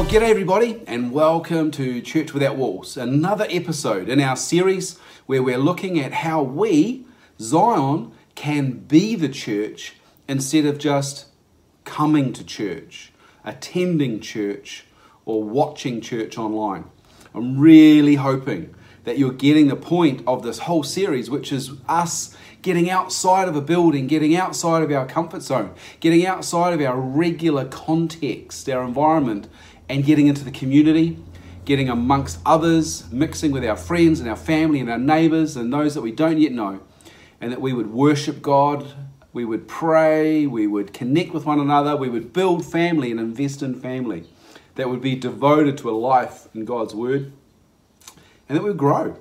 Well, 0.00 0.08
g'day 0.08 0.30
everybody, 0.30 0.82
and 0.86 1.12
welcome 1.12 1.70
to 1.72 2.00
Church 2.00 2.32
Without 2.32 2.56
Walls, 2.56 2.96
another 2.96 3.46
episode 3.50 4.08
in 4.08 4.18
our 4.18 4.34
series 4.34 4.98
where 5.26 5.42
we're 5.42 5.58
looking 5.58 6.00
at 6.00 6.14
how 6.14 6.42
we, 6.42 7.04
Zion, 7.38 8.10
can 8.34 8.78
be 8.78 9.14
the 9.14 9.28
church 9.28 9.96
instead 10.26 10.64
of 10.64 10.78
just 10.78 11.26
coming 11.84 12.32
to 12.32 12.42
church, 12.42 13.12
attending 13.44 14.20
church, 14.20 14.86
or 15.26 15.44
watching 15.44 16.00
church 16.00 16.38
online. 16.38 16.84
I'm 17.34 17.58
really 17.58 18.14
hoping 18.14 18.74
that 19.04 19.18
you're 19.18 19.32
getting 19.32 19.68
the 19.68 19.76
point 19.76 20.22
of 20.26 20.42
this 20.42 20.60
whole 20.60 20.82
series, 20.82 21.28
which 21.28 21.52
is 21.52 21.72
us 21.88 22.34
getting 22.62 22.88
outside 22.88 23.48
of 23.48 23.56
a 23.56 23.60
building, 23.60 24.06
getting 24.06 24.34
outside 24.34 24.82
of 24.82 24.90
our 24.90 25.04
comfort 25.04 25.42
zone, 25.42 25.74
getting 26.00 26.24
outside 26.24 26.72
of 26.72 26.80
our 26.80 26.98
regular 26.98 27.66
context, 27.66 28.66
our 28.70 28.82
environment, 28.82 29.46
and 29.90 30.04
getting 30.04 30.28
into 30.28 30.44
the 30.44 30.52
community, 30.52 31.18
getting 31.64 31.88
amongst 31.88 32.38
others, 32.46 33.10
mixing 33.10 33.50
with 33.50 33.64
our 33.64 33.76
friends 33.76 34.20
and 34.20 34.28
our 34.28 34.36
family 34.36 34.78
and 34.78 34.88
our 34.88 34.98
neighbors 34.98 35.56
and 35.56 35.72
those 35.72 35.94
that 35.94 36.00
we 36.00 36.12
don't 36.12 36.38
yet 36.38 36.52
know, 36.52 36.78
and 37.40 37.50
that 37.50 37.60
we 37.60 37.72
would 37.72 37.90
worship 37.90 38.40
God, 38.40 38.86
we 39.32 39.44
would 39.44 39.66
pray, 39.66 40.46
we 40.46 40.68
would 40.68 40.92
connect 40.92 41.34
with 41.34 41.44
one 41.44 41.58
another, 41.58 41.96
we 41.96 42.08
would 42.08 42.32
build 42.32 42.64
family 42.64 43.10
and 43.10 43.18
invest 43.18 43.62
in 43.64 43.74
family 43.74 44.28
that 44.76 44.88
would 44.88 45.00
be 45.00 45.16
devoted 45.16 45.76
to 45.78 45.90
a 45.90 45.92
life 45.92 46.46
in 46.54 46.64
God's 46.64 46.94
Word, 46.94 47.32
and 48.48 48.56
that 48.56 48.62
we 48.62 48.70
would 48.70 48.78
grow. 48.78 49.20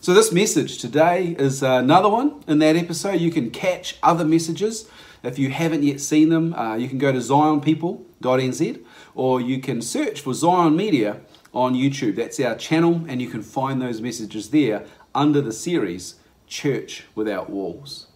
So, 0.00 0.12
this 0.12 0.32
message 0.32 0.78
today 0.78 1.34
is 1.38 1.62
another 1.62 2.10
one 2.10 2.44
in 2.46 2.58
that 2.58 2.76
episode. 2.76 3.20
You 3.20 3.30
can 3.30 3.50
catch 3.50 3.96
other 4.02 4.24
messages. 4.24 4.86
If 5.22 5.38
you 5.38 5.50
haven't 5.50 5.82
yet 5.82 6.00
seen 6.00 6.28
them, 6.28 6.52
uh, 6.52 6.74
you 6.74 6.88
can 6.88 6.98
go 6.98 7.10
to 7.10 7.18
zionpeople.nz 7.18 8.84
or 9.14 9.40
you 9.40 9.60
can 9.60 9.82
search 9.82 10.20
for 10.20 10.34
Zion 10.34 10.76
Media 10.76 11.20
on 11.52 11.74
YouTube. 11.74 12.16
That's 12.16 12.40
our 12.40 12.56
channel, 12.56 13.04
and 13.08 13.20
you 13.20 13.28
can 13.28 13.42
find 13.42 13.80
those 13.80 14.00
messages 14.00 14.50
there 14.50 14.84
under 15.14 15.40
the 15.40 15.52
series 15.52 16.16
Church 16.46 17.04
Without 17.14 17.50
Walls. 17.50 18.06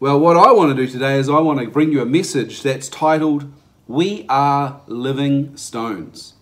Well, 0.00 0.18
what 0.18 0.36
I 0.36 0.52
want 0.52 0.76
to 0.76 0.86
do 0.86 0.90
today 0.90 1.18
is 1.18 1.28
I 1.28 1.38
want 1.40 1.60
to 1.60 1.68
bring 1.68 1.92
you 1.92 2.02
a 2.02 2.06
message 2.06 2.62
that's 2.62 2.88
titled 2.88 3.52
We 3.86 4.26
Are 4.28 4.80
Living 4.86 5.56
Stones. 5.56 6.34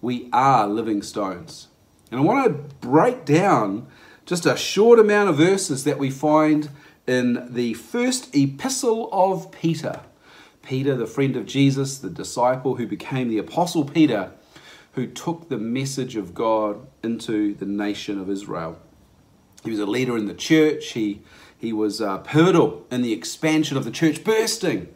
We 0.00 0.28
are 0.32 0.66
living 0.66 1.02
stones. 1.02 1.68
And 2.10 2.20
I 2.20 2.22
want 2.22 2.46
to 2.46 2.76
break 2.86 3.24
down 3.24 3.88
just 4.24 4.46
a 4.46 4.56
short 4.56 4.98
amount 4.98 5.28
of 5.28 5.36
verses 5.36 5.84
that 5.84 5.98
we 5.98 6.10
find 6.10 6.70
in 7.06 7.52
the 7.52 7.74
first 7.74 8.34
epistle 8.34 9.08
of 9.12 9.50
Peter. 9.52 10.00
Peter, 10.66 10.96
the 10.96 11.06
friend 11.06 11.36
of 11.36 11.46
Jesus, 11.46 11.98
the 11.98 12.10
disciple 12.10 12.74
who 12.74 12.86
became 12.86 13.28
the 13.28 13.38
apostle 13.38 13.84
Peter, 13.84 14.32
who 14.92 15.06
took 15.06 15.48
the 15.48 15.58
message 15.58 16.16
of 16.16 16.34
God 16.34 16.86
into 17.02 17.54
the 17.54 17.66
nation 17.66 18.18
of 18.18 18.28
Israel. 18.28 18.78
He 19.62 19.70
was 19.70 19.78
a 19.78 19.86
leader 19.86 20.16
in 20.16 20.26
the 20.26 20.34
church. 20.34 20.92
He, 20.92 21.22
he 21.56 21.72
was 21.72 22.00
uh, 22.00 22.18
pivotal 22.18 22.84
in 22.90 23.02
the 23.02 23.12
expansion 23.12 23.76
of 23.76 23.84
the 23.84 23.90
church, 23.90 24.24
bursting 24.24 24.88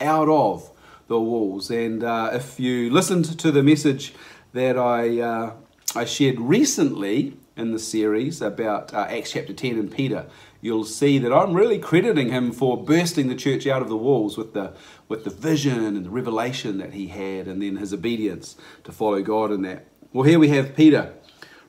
out 0.00 0.28
of 0.28 0.70
the 1.06 1.20
walls. 1.20 1.70
And 1.70 2.02
uh, 2.02 2.30
if 2.32 2.58
you 2.58 2.90
listened 2.90 3.38
to 3.38 3.52
the 3.52 3.62
message 3.62 4.14
that 4.52 4.76
I 4.76 5.20
uh, 5.20 5.52
I 5.94 6.06
shared 6.06 6.40
recently 6.40 7.36
in 7.54 7.72
the 7.72 7.78
series 7.78 8.40
about 8.40 8.94
uh, 8.94 9.06
Acts 9.10 9.32
chapter 9.32 9.52
10 9.52 9.78
and 9.78 9.92
Peter, 9.92 10.24
you'll 10.62 10.84
see 10.84 11.18
that 11.18 11.30
I'm 11.32 11.52
really 11.52 11.78
crediting 11.78 12.30
him 12.30 12.52
for 12.52 12.82
bursting 12.82 13.28
the 13.28 13.34
church 13.34 13.66
out 13.66 13.82
of 13.82 13.90
the 13.90 13.96
walls 13.96 14.38
with 14.38 14.54
the, 14.54 14.72
with 15.08 15.24
the 15.24 15.30
vision 15.30 15.84
and 15.84 16.06
the 16.06 16.10
revelation 16.10 16.78
that 16.78 16.94
he 16.94 17.08
had, 17.08 17.46
and 17.46 17.60
then 17.60 17.76
his 17.76 17.92
obedience 17.92 18.56
to 18.84 18.92
follow 18.92 19.20
God 19.20 19.50
in 19.50 19.60
that. 19.62 19.86
Well, 20.14 20.22
here 20.22 20.38
we 20.38 20.48
have 20.48 20.74
Peter 20.74 21.12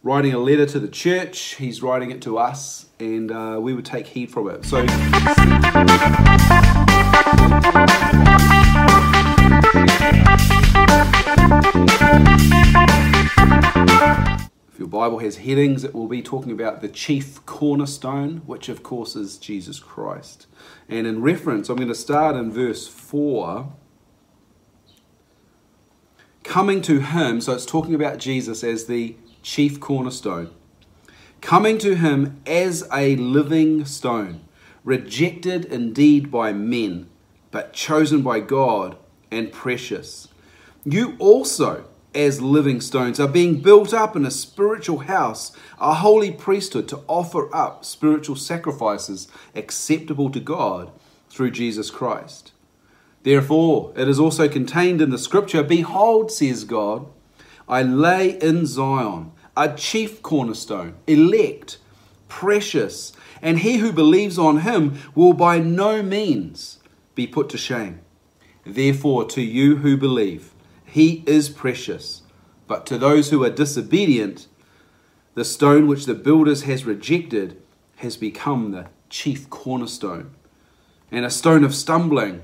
writing 0.04 0.34
a 0.34 0.38
letter 0.38 0.66
to 0.68 0.80
the 0.80 0.88
church. 0.88 1.56
He's 1.56 1.82
writing 1.82 2.12
it 2.12 2.22
to 2.22 2.38
us, 2.38 2.86
and 3.00 3.32
uh, 3.32 3.58
we 3.60 3.74
would 3.74 3.86
take 3.86 4.08
heed 4.08 4.32
from 4.32 4.50
it. 4.50 4.64
So. 4.64 4.86
Bible 15.04 15.20
has 15.20 15.36
headings, 15.36 15.84
it 15.84 15.94
will 15.94 16.08
be 16.08 16.22
talking 16.22 16.54
about 16.54 16.80
the 16.80 16.88
chief 16.88 17.46
cornerstone, 17.46 18.38
which 18.46 18.70
of 18.70 18.84
course 18.84 19.18
is 19.18 19.38
Jesus 19.38 19.78
Christ. 19.78 20.48
And 20.88 21.06
in 21.06 21.22
reference, 21.22 21.68
I'm 21.68 21.76
going 21.76 21.90
to 21.90 21.94
start 21.94 22.38
in 22.38 22.50
verse 22.50 22.88
4. 22.88 23.70
Coming 26.46 26.82
to 26.84 27.02
him, 27.02 27.42
so 27.42 27.52
it's 27.52 27.66
talking 27.66 27.94
about 27.94 28.18
Jesus 28.18 28.64
as 28.64 28.86
the 28.86 29.18
chief 29.42 29.82
cornerstone. 29.82 30.52
Coming 31.42 31.78
to 31.80 31.96
him 31.96 32.40
as 32.48 32.88
a 32.94 33.18
living 33.18 33.84
stone, 33.84 34.40
rejected 34.86 35.66
indeed 35.66 36.32
by 36.32 36.54
men, 36.54 37.10
but 37.52 37.74
chosen 37.74 38.22
by 38.22 38.40
God 38.40 38.96
and 39.30 39.52
precious. 39.52 40.30
You 40.86 41.18
also 41.20 41.90
as 42.16 42.42
living 42.42 42.82
stones 42.82 43.20
are 43.20 43.28
being 43.28 43.60
built 43.60 43.94
up 43.94 44.16
in 44.16 44.26
a 44.26 44.32
spiritual 44.32 45.00
house, 45.00 45.52
a 45.80 45.96
holy 45.96 46.32
priesthood 46.32 46.88
to 46.90 47.02
offer 47.08 47.54
up 47.56 47.84
spiritual 47.84 48.36
sacrifices 48.36 49.28
acceptable 49.56 50.30
to 50.30 50.40
God 50.40 50.92
through 51.30 51.52
Jesus 51.52 51.90
Christ. 51.90 52.52
Therefore, 53.24 53.94
it 53.96 54.08
is 54.08 54.20
also 54.20 54.48
contained 54.48 55.02
in 55.02 55.10
the 55.10 55.18
scripture 55.18 55.64
Behold, 55.64 56.32
says 56.32 56.64
God, 56.66 57.08
I 57.68 57.82
lay 57.82 58.38
in 58.40 58.66
Zion 58.66 59.32
a 59.56 59.74
chief 59.74 60.22
cornerstone, 60.22 60.96
elect, 61.08 61.78
precious, 62.28 63.14
and 63.42 63.60
he 63.60 63.78
who 63.78 63.92
believes 63.92 64.38
on 64.38 64.62
him 64.62 65.00
will 65.16 65.34
by 65.34 65.60
no 65.60 66.02
means 66.02 66.80
be 67.16 67.28
put 67.28 67.50
to 67.50 67.58
shame. 67.58 68.02
Therefore, 68.66 69.26
to 69.26 69.42
you 69.42 69.78
who 69.78 69.98
believe, 69.98 70.53
he 70.94 71.24
is 71.26 71.50
precious. 71.50 72.22
But 72.68 72.86
to 72.86 73.00
those 73.00 73.32
who 73.32 73.44
are 73.44 73.50
disobedient, 73.50 74.46
the 75.34 75.44
stone 75.44 75.88
which 75.88 76.06
the 76.06 76.14
builders 76.14 76.64
has 76.64 76.86
rejected 76.86 77.60
has 77.96 78.16
become 78.16 78.70
the 78.70 78.86
chief 79.10 79.50
cornerstone, 79.50 80.36
and 81.12 81.26
a 81.26 81.32
stone 81.32 81.64
of 81.64 81.74
stumbling 81.74 82.44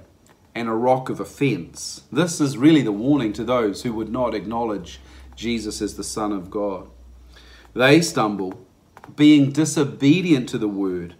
and 0.55 0.67
a 0.67 0.73
rock 0.73 1.11
of 1.11 1.19
offense. 1.19 2.01
This 2.11 2.41
is 2.41 2.57
really 2.57 2.81
the 2.81 2.91
warning 2.91 3.33
to 3.33 3.43
those 3.43 3.83
who 3.83 3.93
would 3.93 4.09
not 4.09 4.33
acknowledge 4.33 4.99
Jesus 5.35 5.79
as 5.79 5.95
the 5.95 6.03
Son 6.03 6.31
of 6.31 6.49
God. 6.49 6.89
They 7.75 8.01
stumble, 8.01 8.65
being 9.15 9.51
disobedient 9.51 10.49
to 10.49 10.57
the 10.57 10.67
word 10.67 11.13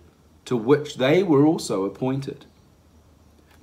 to 0.45 0.57
which 0.57 0.95
they 0.95 1.21
were 1.21 1.45
also 1.45 1.85
appointed. 1.85 2.47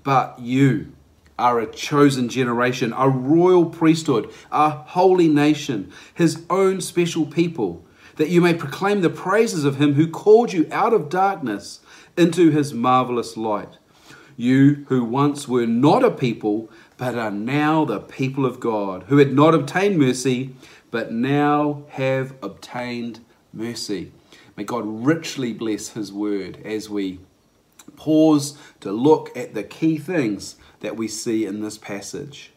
But 0.04 0.38
you, 0.38 0.92
are 1.38 1.60
a 1.60 1.70
chosen 1.70 2.28
generation, 2.28 2.94
a 2.96 3.08
royal 3.08 3.66
priesthood, 3.66 4.32
a 4.50 4.70
holy 4.70 5.28
nation, 5.28 5.92
his 6.14 6.44
own 6.48 6.80
special 6.80 7.26
people, 7.26 7.84
that 8.16 8.30
you 8.30 8.40
may 8.40 8.54
proclaim 8.54 9.02
the 9.02 9.10
praises 9.10 9.64
of 9.64 9.76
him 9.76 9.94
who 9.94 10.08
called 10.08 10.52
you 10.52 10.66
out 10.72 10.94
of 10.94 11.08
darkness 11.08 11.80
into 12.16 12.50
his 12.50 12.72
marvelous 12.72 13.36
light. 13.36 13.76
You 14.36 14.86
who 14.88 15.04
once 15.04 15.46
were 15.46 15.66
not 15.66 16.04
a 16.04 16.10
people, 16.10 16.70
but 16.96 17.16
are 17.16 17.30
now 17.30 17.84
the 17.84 18.00
people 18.00 18.46
of 18.46 18.60
God, 18.60 19.04
who 19.04 19.18
had 19.18 19.32
not 19.32 19.54
obtained 19.54 19.98
mercy, 19.98 20.54
but 20.90 21.12
now 21.12 21.84
have 21.90 22.34
obtained 22.42 23.20
mercy. 23.52 24.12
May 24.56 24.64
God 24.64 24.84
richly 24.86 25.52
bless 25.52 25.90
his 25.90 26.12
word 26.12 26.58
as 26.64 26.88
we 26.88 27.20
pause 27.96 28.56
to 28.80 28.92
look 28.92 29.36
at 29.36 29.54
the 29.54 29.62
key 29.62 29.98
things 29.98 30.56
that 30.80 30.96
we 30.96 31.08
see 31.08 31.44
in 31.44 31.60
this 31.60 31.78
passage. 31.78 32.52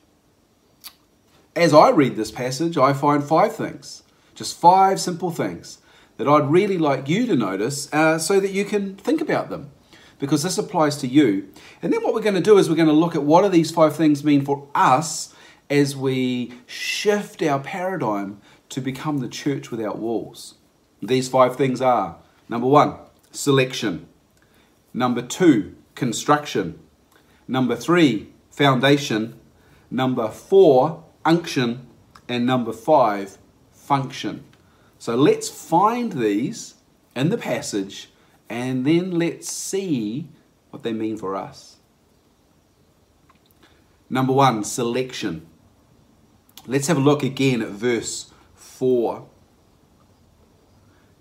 As 1.55 1.73
I 1.73 1.89
read 1.89 2.15
this 2.15 2.31
passage, 2.31 2.77
I 2.77 2.93
find 2.93 3.23
five 3.23 3.55
things, 3.55 4.03
just 4.35 4.57
five 4.57 4.99
simple 4.99 5.31
things 5.31 5.79
that 6.17 6.27
I'd 6.27 6.49
really 6.49 6.77
like 6.77 7.07
you 7.07 7.25
to 7.27 7.35
notice 7.35 7.91
uh, 7.93 8.17
so 8.19 8.39
that 8.39 8.51
you 8.51 8.65
can 8.65 8.95
think 8.95 9.21
about 9.21 9.49
them 9.49 9.71
because 10.19 10.43
this 10.43 10.57
applies 10.57 10.97
to 10.97 11.07
you. 11.07 11.49
And 11.81 11.91
then 11.91 12.03
what 12.03 12.13
we're 12.13 12.21
going 12.21 12.35
to 12.35 12.41
do 12.41 12.57
is 12.57 12.69
we're 12.69 12.75
going 12.75 12.87
to 12.87 12.93
look 12.93 13.15
at 13.15 13.23
what 13.23 13.41
do 13.41 13.49
these 13.49 13.71
five 13.71 13.95
things 13.95 14.23
mean 14.23 14.43
for 14.43 14.67
us 14.75 15.33
as 15.69 15.95
we 15.95 16.53
shift 16.65 17.41
our 17.41 17.59
paradigm 17.59 18.41
to 18.69 18.81
become 18.81 19.19
the 19.19 19.27
church 19.27 19.71
without 19.71 19.97
walls. 19.97 20.55
These 21.01 21.29
five 21.29 21.55
things 21.55 21.81
are 21.81 22.17
number 22.49 22.67
one, 22.67 22.95
selection, 23.31 24.07
number 24.93 25.21
two, 25.21 25.75
construction, 25.95 26.79
Number 27.49 27.75
three, 27.75 28.29
foundation. 28.51 29.39
Number 29.89 30.29
four, 30.29 31.03
unction. 31.25 31.87
And 32.27 32.45
number 32.45 32.71
five, 32.71 33.39
function. 33.71 34.43
So 34.99 35.15
let's 35.15 35.49
find 35.49 36.13
these 36.13 36.75
in 37.15 37.29
the 37.29 37.39
passage 37.39 38.11
and 38.47 38.85
then 38.85 39.17
let's 39.17 39.51
see 39.51 40.29
what 40.69 40.83
they 40.83 40.93
mean 40.93 41.17
for 41.17 41.35
us. 41.35 41.77
Number 44.11 44.33
one, 44.33 44.63
selection. 44.63 45.47
Let's 46.67 46.85
have 46.85 46.97
a 46.97 47.01
look 47.01 47.23
again 47.23 47.63
at 47.63 47.69
verse 47.69 48.31
4. 48.53 49.27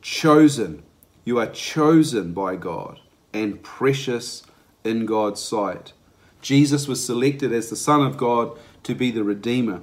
Chosen. 0.03 0.83
You 1.25 1.39
are 1.39 1.47
chosen 1.47 2.35
by 2.35 2.57
God 2.57 3.01
and 3.33 3.63
precious 3.63 4.43
in 4.85 5.07
God's 5.07 5.41
sight. 5.41 5.95
Jesus 6.49 6.89
was 6.89 7.05
selected 7.05 7.53
as 7.53 7.69
the 7.69 7.77
Son 7.77 8.01
of 8.01 8.17
God 8.17 8.59
to 8.85 8.95
be 8.95 9.11
the 9.11 9.23
Redeemer. 9.23 9.83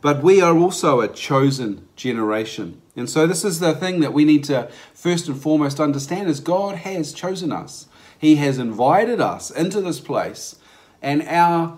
But 0.00 0.22
we 0.22 0.40
are 0.40 0.56
also 0.56 1.02
a 1.02 1.06
chosen 1.06 1.86
generation. 1.96 2.80
And 2.96 3.10
so 3.10 3.26
this 3.26 3.44
is 3.44 3.60
the 3.60 3.74
thing 3.74 4.00
that 4.00 4.14
we 4.14 4.24
need 4.24 4.42
to 4.44 4.70
first 4.94 5.28
and 5.28 5.38
foremost 5.38 5.78
understand 5.78 6.30
is 6.30 6.40
God 6.40 6.76
has 6.76 7.12
chosen 7.12 7.52
us. 7.52 7.88
He 8.18 8.36
has 8.36 8.56
invited 8.56 9.20
us 9.20 9.50
into 9.50 9.82
this 9.82 10.00
place 10.00 10.56
and 11.02 11.28
our 11.28 11.76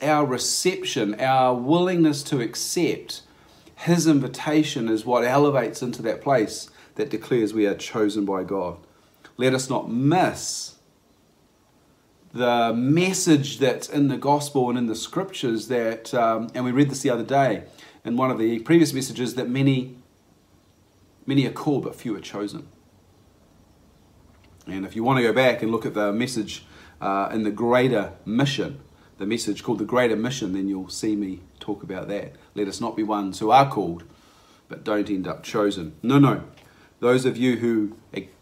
our 0.00 0.24
reception, 0.24 1.20
our 1.20 1.54
willingness 1.54 2.22
to 2.22 2.40
accept 2.40 3.20
his 3.76 4.06
invitation 4.06 4.88
is 4.88 5.04
what 5.04 5.24
elevates 5.24 5.82
into 5.82 6.00
that 6.00 6.22
place 6.22 6.70
that 6.94 7.10
declares 7.10 7.52
we 7.52 7.66
are 7.66 7.74
chosen 7.74 8.24
by 8.24 8.44
God. 8.44 8.78
Let 9.36 9.52
us 9.52 9.68
not 9.68 9.90
miss 9.90 10.73
the 12.34 12.74
message 12.74 13.58
that's 13.58 13.88
in 13.88 14.08
the 14.08 14.16
gospel 14.16 14.68
and 14.68 14.76
in 14.76 14.86
the 14.86 14.96
scriptures 14.96 15.68
that, 15.68 16.12
um, 16.12 16.48
and 16.52 16.64
we 16.64 16.72
read 16.72 16.90
this 16.90 17.00
the 17.00 17.10
other 17.10 17.22
day 17.22 17.62
in 18.04 18.16
one 18.16 18.30
of 18.30 18.38
the 18.38 18.58
previous 18.58 18.92
messages, 18.92 19.36
that 19.36 19.48
many, 19.48 19.96
many 21.26 21.46
are 21.46 21.52
called 21.52 21.84
but 21.84 21.94
few 21.94 22.14
are 22.16 22.20
chosen. 22.20 22.66
And 24.66 24.84
if 24.84 24.96
you 24.96 25.04
want 25.04 25.18
to 25.18 25.22
go 25.22 25.32
back 25.32 25.62
and 25.62 25.70
look 25.70 25.86
at 25.86 25.94
the 25.94 26.12
message 26.12 26.66
uh, 27.00 27.28
in 27.32 27.44
the 27.44 27.52
greater 27.52 28.14
mission, 28.26 28.80
the 29.18 29.26
message 29.26 29.62
called 29.62 29.78
the 29.78 29.84
greater 29.84 30.16
mission, 30.16 30.54
then 30.54 30.66
you'll 30.66 30.88
see 30.88 31.14
me 31.14 31.40
talk 31.60 31.84
about 31.84 32.08
that. 32.08 32.34
Let 32.56 32.66
us 32.66 32.80
not 32.80 32.96
be 32.96 33.04
ones 33.04 33.38
who 33.38 33.52
are 33.52 33.70
called 33.70 34.02
but 34.68 34.82
don't 34.82 35.08
end 35.08 35.28
up 35.28 35.44
chosen. 35.44 35.94
No, 36.02 36.18
no 36.18 36.42
those 37.04 37.26
of 37.26 37.36
you 37.36 37.58
who 37.58 37.94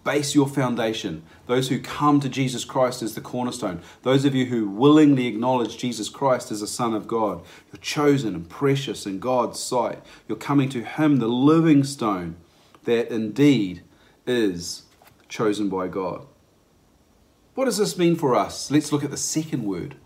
base 0.05 0.37
your 0.37 0.47
foundation, 0.47 1.25
those 1.49 1.69
who 1.69 1.81
come 1.81 2.20
to 2.20 2.29
Jesus 2.29 2.64
Christ 2.64 3.03
as 3.03 3.17
the 3.17 3.20
cornerstone, 3.20 3.81
those 4.03 4.25
of 4.25 4.37
you 4.37 4.47
who 4.47 4.69
willingly 4.69 5.26
acknowledge 5.26 5.76
Jesus 5.76 6.09
Christ 6.09 6.53
as 6.53 6.61
the 6.61 6.69
Son 6.69 6.94
of 6.94 7.09
God, 7.09 7.43
you're 7.73 7.81
chosen 7.81 8.37
and 8.37 8.49
precious 8.49 9.05
in 9.05 9.19
God's 9.19 9.59
sight. 9.59 9.99
You're 10.29 10.38
coming 10.38 10.69
to 10.69 10.85
Him, 10.85 11.17
the 11.17 11.26
living 11.26 11.82
stone 11.82 12.37
that 12.85 13.12
indeed 13.12 13.82
is 14.29 14.85
chosen 15.29 15.69
by 15.69 15.88
God. 15.88 16.25
What 17.56 17.64
does 17.64 17.79
this 17.79 17.99
mean 17.99 18.14
for 18.14 18.37
us? 18.37 18.70
Let's 18.70 18.93
look 18.93 19.03
at 19.03 19.11
the 19.11 19.17
second 19.17 19.64
word. 19.64 19.97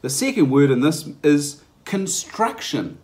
The 0.00 0.08
second 0.08 0.48
word 0.48 0.70
in 0.70 0.80
this 0.80 1.10
is 1.22 1.62
construction. 1.84 2.96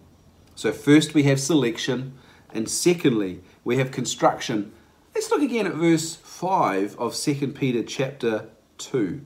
So, 0.55 0.73
first 0.73 1.13
we 1.13 1.25
have 1.25 1.39
selection, 1.39 2.15
and 2.55 2.71
secondly, 2.71 3.43
we 3.65 3.77
have 3.77 3.91
construction 3.91 4.73
Let's 5.19 5.33
look 5.33 5.43
again 5.43 5.67
at 5.67 5.75
verse 5.75 6.15
5 6.15 6.97
of 6.97 7.13
2 7.13 7.49
Peter 7.49 7.83
chapter 7.83 8.51
2. 8.79 9.21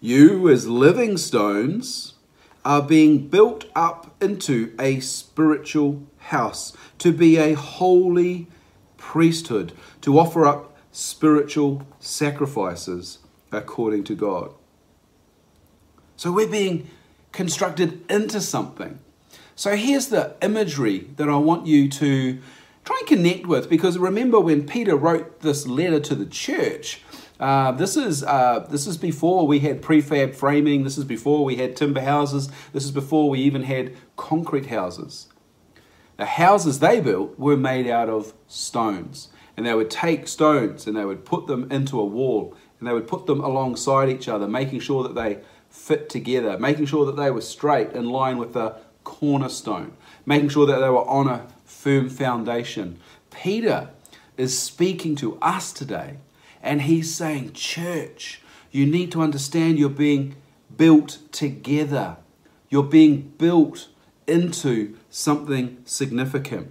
You, 0.00 0.48
as 0.48 0.66
living 0.66 1.16
stones, 1.16 2.14
are 2.64 2.82
being 2.82 3.28
built 3.28 3.66
up 3.76 4.16
into 4.20 4.74
a 4.80 4.98
spiritual 4.98 6.02
house, 6.18 6.76
to 6.98 7.12
be 7.12 7.36
a 7.36 7.52
holy 7.52 8.48
priesthood, 8.96 9.72
to 10.00 10.18
offer 10.18 10.44
up 10.44 10.76
spiritual 10.90 11.86
sacrifices 12.00 13.20
according 13.52 14.02
to 14.02 14.16
God. 14.16 14.54
So 16.16 16.32
we're 16.32 16.48
being 16.48 16.90
constructed 17.30 18.04
into 18.10 18.40
something. 18.40 18.98
So 19.54 19.76
here's 19.76 20.08
the 20.08 20.34
imagery 20.42 21.10
that 21.16 21.28
I 21.28 21.36
want 21.36 21.68
you 21.68 21.88
to 21.90 22.40
try 22.88 22.96
and 23.00 23.06
connect 23.06 23.46
with 23.46 23.68
because 23.68 23.98
remember 23.98 24.40
when 24.40 24.66
Peter 24.66 24.96
wrote 24.96 25.40
this 25.40 25.66
letter 25.66 26.00
to 26.00 26.14
the 26.14 26.24
church. 26.24 27.02
Uh, 27.38 27.70
this 27.72 27.98
is 27.98 28.24
uh, 28.24 28.66
this 28.70 28.86
is 28.86 28.96
before 28.96 29.46
we 29.46 29.58
had 29.58 29.82
prefab 29.82 30.34
framing. 30.34 30.84
This 30.84 30.96
is 30.96 31.04
before 31.04 31.44
we 31.44 31.56
had 31.56 31.76
timber 31.76 32.00
houses. 32.00 32.50
This 32.72 32.84
is 32.84 32.90
before 32.90 33.28
we 33.28 33.40
even 33.40 33.64
had 33.64 33.94
concrete 34.16 34.66
houses. 34.66 35.28
The 36.16 36.24
houses 36.24 36.80
they 36.80 37.00
built 37.00 37.38
were 37.38 37.58
made 37.58 37.86
out 37.86 38.08
of 38.08 38.32
stones, 38.46 39.28
and 39.54 39.66
they 39.66 39.74
would 39.74 39.90
take 39.90 40.26
stones 40.26 40.86
and 40.86 40.96
they 40.96 41.04
would 41.04 41.26
put 41.26 41.46
them 41.46 41.70
into 41.70 42.00
a 42.00 42.06
wall, 42.06 42.56
and 42.78 42.88
they 42.88 42.94
would 42.94 43.06
put 43.06 43.26
them 43.26 43.40
alongside 43.40 44.08
each 44.08 44.28
other, 44.28 44.48
making 44.48 44.80
sure 44.80 45.02
that 45.02 45.14
they 45.14 45.40
fit 45.68 46.08
together, 46.08 46.58
making 46.58 46.86
sure 46.86 47.04
that 47.04 47.16
they 47.16 47.30
were 47.30 47.42
straight 47.42 47.92
in 47.92 48.08
line 48.08 48.38
with 48.38 48.54
the 48.54 48.74
cornerstone, 49.04 49.92
making 50.24 50.48
sure 50.48 50.66
that 50.66 50.80
they 50.80 50.88
were 50.88 51.06
on 51.06 51.28
a 51.28 51.46
firm 51.88 52.10
foundation. 52.10 52.98
Peter 53.30 53.88
is 54.36 54.58
speaking 54.58 55.16
to 55.16 55.38
us 55.40 55.72
today, 55.72 56.18
and 56.62 56.82
he's 56.82 57.14
saying, 57.14 57.50
Church, 57.54 58.42
you 58.70 58.84
need 58.84 59.10
to 59.12 59.22
understand 59.22 59.78
you're 59.78 59.88
being 59.88 60.34
built 60.76 61.18
together. 61.32 62.18
You're 62.68 62.82
being 62.82 63.32
built 63.38 63.88
into 64.26 64.98
something 65.08 65.78
significant. 65.86 66.70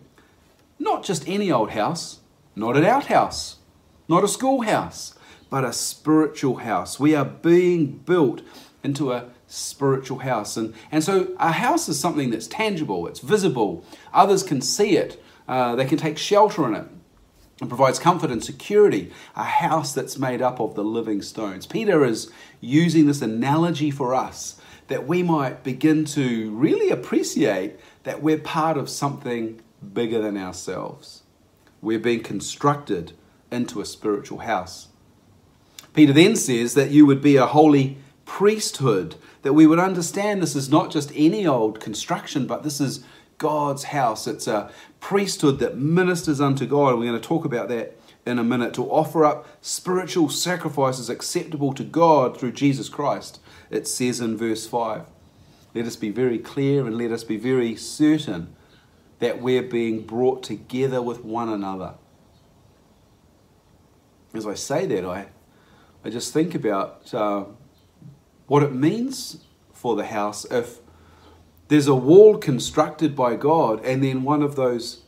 Not 0.78 1.04
just 1.04 1.28
any 1.28 1.52
old 1.52 1.72
house, 1.72 2.20
not 2.56 2.78
an 2.78 2.86
outhouse, 2.86 3.58
not 4.08 4.24
a 4.24 4.28
schoolhouse, 4.28 5.16
but 5.50 5.66
a 5.66 5.74
spiritual 5.74 6.58
house. 6.58 7.00
We 7.00 7.16
are 7.16 7.26
being 7.26 7.88
built 8.06 8.44
into 8.84 9.12
a 9.12 9.32
spiritual 9.48 10.20
house. 10.20 10.58
And, 10.58 10.74
and 10.92 11.04
so 11.04 11.36
a 11.40 11.52
house 11.54 11.90
is 11.90 12.00
something 12.00 12.30
that's 12.30 12.48
tangible, 12.48 13.08
it's 13.08 13.22
visible, 13.22 13.84
others 14.14 14.44
can 14.44 14.62
see 14.62 14.98
it, 14.98 15.22
uh, 15.48 15.76
they 15.76 15.86
can 15.86 15.98
take 15.98 16.18
shelter 16.18 16.68
in 16.68 16.76
it. 16.76 16.88
It 17.62 17.70
provides 17.70 17.98
comfort 17.98 18.30
and 18.30 18.44
security, 18.44 19.12
a 19.36 19.44
house 19.44 19.94
that's 19.94 20.20
made 20.20 20.42
up 20.42 20.60
of 20.60 20.76
the 20.76 20.84
living 20.84 21.24
stones. 21.24 21.66
Peter 21.66 22.06
is 22.06 22.32
using 22.62 23.08
this 23.08 23.22
analogy 23.22 23.90
for 23.90 24.14
us 24.14 24.62
that 24.90 25.08
we 25.08 25.24
might 25.24 25.64
begin 25.64 26.06
to 26.06 26.52
really 26.52 26.92
appreciate 26.92 27.80
that 28.04 28.22
we're 28.22 28.38
part 28.38 28.78
of 28.78 28.90
something 28.90 29.60
bigger 29.94 30.22
than 30.22 30.38
ourselves. 30.38 31.24
We're 31.82 32.00
being 32.00 32.22
constructed 32.22 33.14
into 33.52 33.82
a 33.82 33.86
spiritual 33.86 34.40
house. 34.40 34.90
Peter 35.94 36.14
then 36.14 36.36
says 36.36 36.76
that 36.76 36.92
you 36.92 37.06
would 37.06 37.22
be 37.22 37.38
a 37.38 37.48
holy 37.48 37.98
priesthood, 38.28 39.16
that 39.42 39.54
we 39.54 39.66
would 39.66 39.80
understand 39.80 40.44
this 40.44 40.56
is 40.56 40.70
not 40.70 40.92
just 40.92 41.12
any 41.16 41.48
old 41.48 41.80
construction, 41.80 42.46
but 42.46 42.62
this 42.62 42.80
is 42.80 43.04
God's 43.40 43.86
house. 43.86 44.28
It's 44.28 44.48
a 44.48 44.70
priesthood 45.00 45.58
that 45.60 45.78
ministers 45.78 46.40
unto 46.40 46.68
God. 46.68 46.90
And 46.90 47.00
we're 47.00 47.10
going 47.10 47.20
to 47.20 47.28
talk 47.28 47.46
about 47.46 47.70
that 47.70 47.98
in 48.26 48.38
a 48.38 48.44
minute 48.44 48.74
to 48.74 48.84
offer 48.92 49.24
up 49.24 49.48
spiritual 49.62 50.30
sacrifices 50.30 51.10
acceptable 51.10 51.74
to 51.74 51.84
God 51.84 52.38
through 52.38 52.52
Jesus 52.52 52.90
Christ. 52.90 53.40
It 53.72 53.88
says 53.88 54.20
in 54.20 54.38
verse 54.38 54.68
5. 54.68 55.06
Let 55.74 55.86
us 55.86 55.96
be 55.96 56.10
very 56.10 56.38
clear 56.38 56.86
and 56.86 56.98
let 56.98 57.12
us 57.12 57.24
be 57.24 57.38
very 57.38 57.76
certain 57.76 58.56
that 59.20 59.42
we're 59.42 59.64
being 59.64 60.06
brought 60.06 60.44
together 60.44 61.02
with 61.02 61.24
one 61.24 61.50
another. 61.50 61.94
As 64.34 64.46
I 64.46 64.54
say 64.54 64.86
that, 64.86 65.06
I, 65.06 65.28
I 66.04 66.10
just 66.10 66.34
think 66.34 66.54
about 66.54 67.14
uh, 67.14 67.46
what 68.48 68.64
it 68.64 68.74
means 68.74 69.44
for 69.74 69.96
the 69.96 70.08
house 70.08 70.46
if 70.46 70.80
there's 71.68 71.88
a 71.88 71.96
wall 71.96 72.38
constructed 72.38 73.16
by 73.16 73.36
God 73.36 73.84
and 73.86 74.04
then 74.04 74.24
one 74.24 74.42
of 74.42 74.56
those 74.56 75.04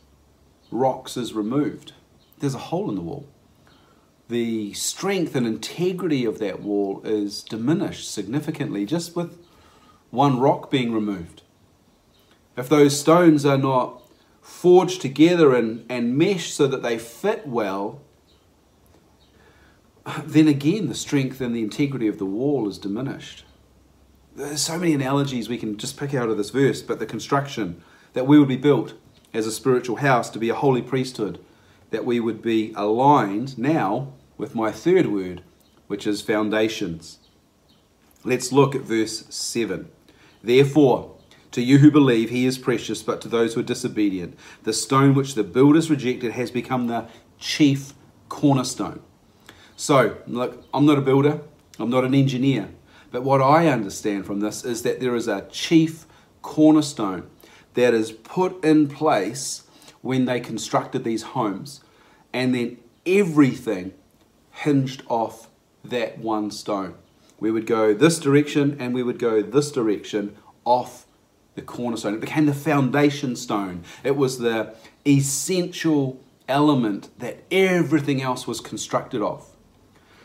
rocks 0.70 1.16
is 1.16 1.32
removed. 1.32 1.92
There's 2.38 2.54
a 2.54 2.58
hole 2.58 2.88
in 2.88 2.94
the 2.94 3.00
wall. 3.00 3.26
The 4.28 4.72
strength 4.74 5.34
and 5.34 5.46
integrity 5.46 6.24
of 6.24 6.38
that 6.38 6.60
wall 6.60 7.00
is 7.04 7.42
diminished 7.42 8.12
significantly 8.12 8.86
just 8.86 9.16
with 9.16 9.38
one 10.10 10.38
rock 10.38 10.70
being 10.70 10.92
removed. 10.92 11.42
If 12.56 12.68
those 12.68 13.00
stones 13.00 13.44
are 13.44 13.58
not 13.58 14.02
forged 14.40 15.00
together 15.00 15.54
and, 15.54 15.84
and 15.88 16.16
meshed 16.16 16.54
so 16.54 16.66
that 16.66 16.82
they 16.82 16.98
fit 16.98 17.46
well, 17.46 18.00
then 20.24 20.48
again 20.48 20.88
the 20.88 20.94
strength 20.94 21.40
and 21.40 21.54
the 21.54 21.62
integrity 21.62 22.08
of 22.08 22.18
the 22.18 22.26
wall 22.26 22.68
is 22.68 22.78
diminished. 22.78 23.44
There's 24.34 24.62
so 24.62 24.78
many 24.78 24.94
analogies 24.94 25.48
we 25.48 25.58
can 25.58 25.76
just 25.76 25.96
pick 25.96 26.14
out 26.14 26.28
of 26.28 26.36
this 26.36 26.50
verse, 26.50 26.82
but 26.82 26.98
the 26.98 27.06
construction 27.06 27.82
that 28.12 28.26
we 28.26 28.38
would 28.38 28.48
be 28.48 28.56
built 28.56 28.94
as 29.34 29.46
a 29.46 29.52
spiritual 29.52 29.96
house 29.96 30.30
to 30.30 30.38
be 30.38 30.48
a 30.48 30.54
holy 30.54 30.82
priesthood, 30.82 31.38
that 31.90 32.04
we 32.04 32.20
would 32.20 32.40
be 32.40 32.72
aligned 32.76 33.58
now 33.58 34.12
with 34.38 34.54
my 34.54 34.70
third 34.70 35.06
word, 35.06 35.42
which 35.86 36.06
is 36.06 36.22
foundations. 36.22 37.18
Let's 38.24 38.52
look 38.52 38.74
at 38.74 38.82
verse 38.82 39.24
7. 39.28 39.88
Therefore, 40.42 41.16
to 41.52 41.62
you 41.62 41.78
who 41.78 41.90
believe, 41.90 42.30
he 42.30 42.46
is 42.46 42.58
precious, 42.58 43.02
but 43.02 43.20
to 43.22 43.28
those 43.28 43.54
who 43.54 43.60
are 43.60 43.64
disobedient, 43.64 44.38
the 44.62 44.72
stone 44.72 45.14
which 45.14 45.34
the 45.34 45.42
builders 45.42 45.90
rejected 45.90 46.32
has 46.32 46.50
become 46.50 46.86
the 46.86 47.08
chief 47.38 47.92
cornerstone. 48.28 49.02
So, 49.80 50.18
look, 50.26 50.62
I'm 50.74 50.84
not 50.84 50.98
a 50.98 51.00
builder, 51.00 51.40
I'm 51.78 51.88
not 51.88 52.04
an 52.04 52.14
engineer, 52.14 52.68
but 53.10 53.22
what 53.22 53.40
I 53.40 53.66
understand 53.68 54.26
from 54.26 54.40
this 54.40 54.62
is 54.62 54.82
that 54.82 55.00
there 55.00 55.16
is 55.16 55.26
a 55.26 55.46
chief 55.50 56.04
cornerstone 56.42 57.30
that 57.72 57.94
is 57.94 58.12
put 58.12 58.62
in 58.62 58.88
place 58.88 59.62
when 60.02 60.26
they 60.26 60.38
constructed 60.38 61.02
these 61.02 61.22
homes. 61.22 61.80
And 62.30 62.54
then 62.54 62.76
everything 63.06 63.94
hinged 64.50 65.02
off 65.08 65.48
that 65.82 66.18
one 66.18 66.50
stone. 66.50 66.94
We 67.38 67.50
would 67.50 67.66
go 67.66 67.94
this 67.94 68.18
direction 68.18 68.76
and 68.78 68.92
we 68.92 69.02
would 69.02 69.18
go 69.18 69.40
this 69.40 69.72
direction 69.72 70.36
off 70.66 71.06
the 71.54 71.62
cornerstone. 71.62 72.12
It 72.12 72.20
became 72.20 72.44
the 72.44 72.52
foundation 72.52 73.34
stone. 73.34 73.84
It 74.04 74.14
was 74.14 74.40
the 74.40 74.74
essential 75.06 76.20
element 76.48 77.08
that 77.18 77.38
everything 77.50 78.20
else 78.20 78.46
was 78.46 78.60
constructed 78.60 79.22
of. 79.22 79.46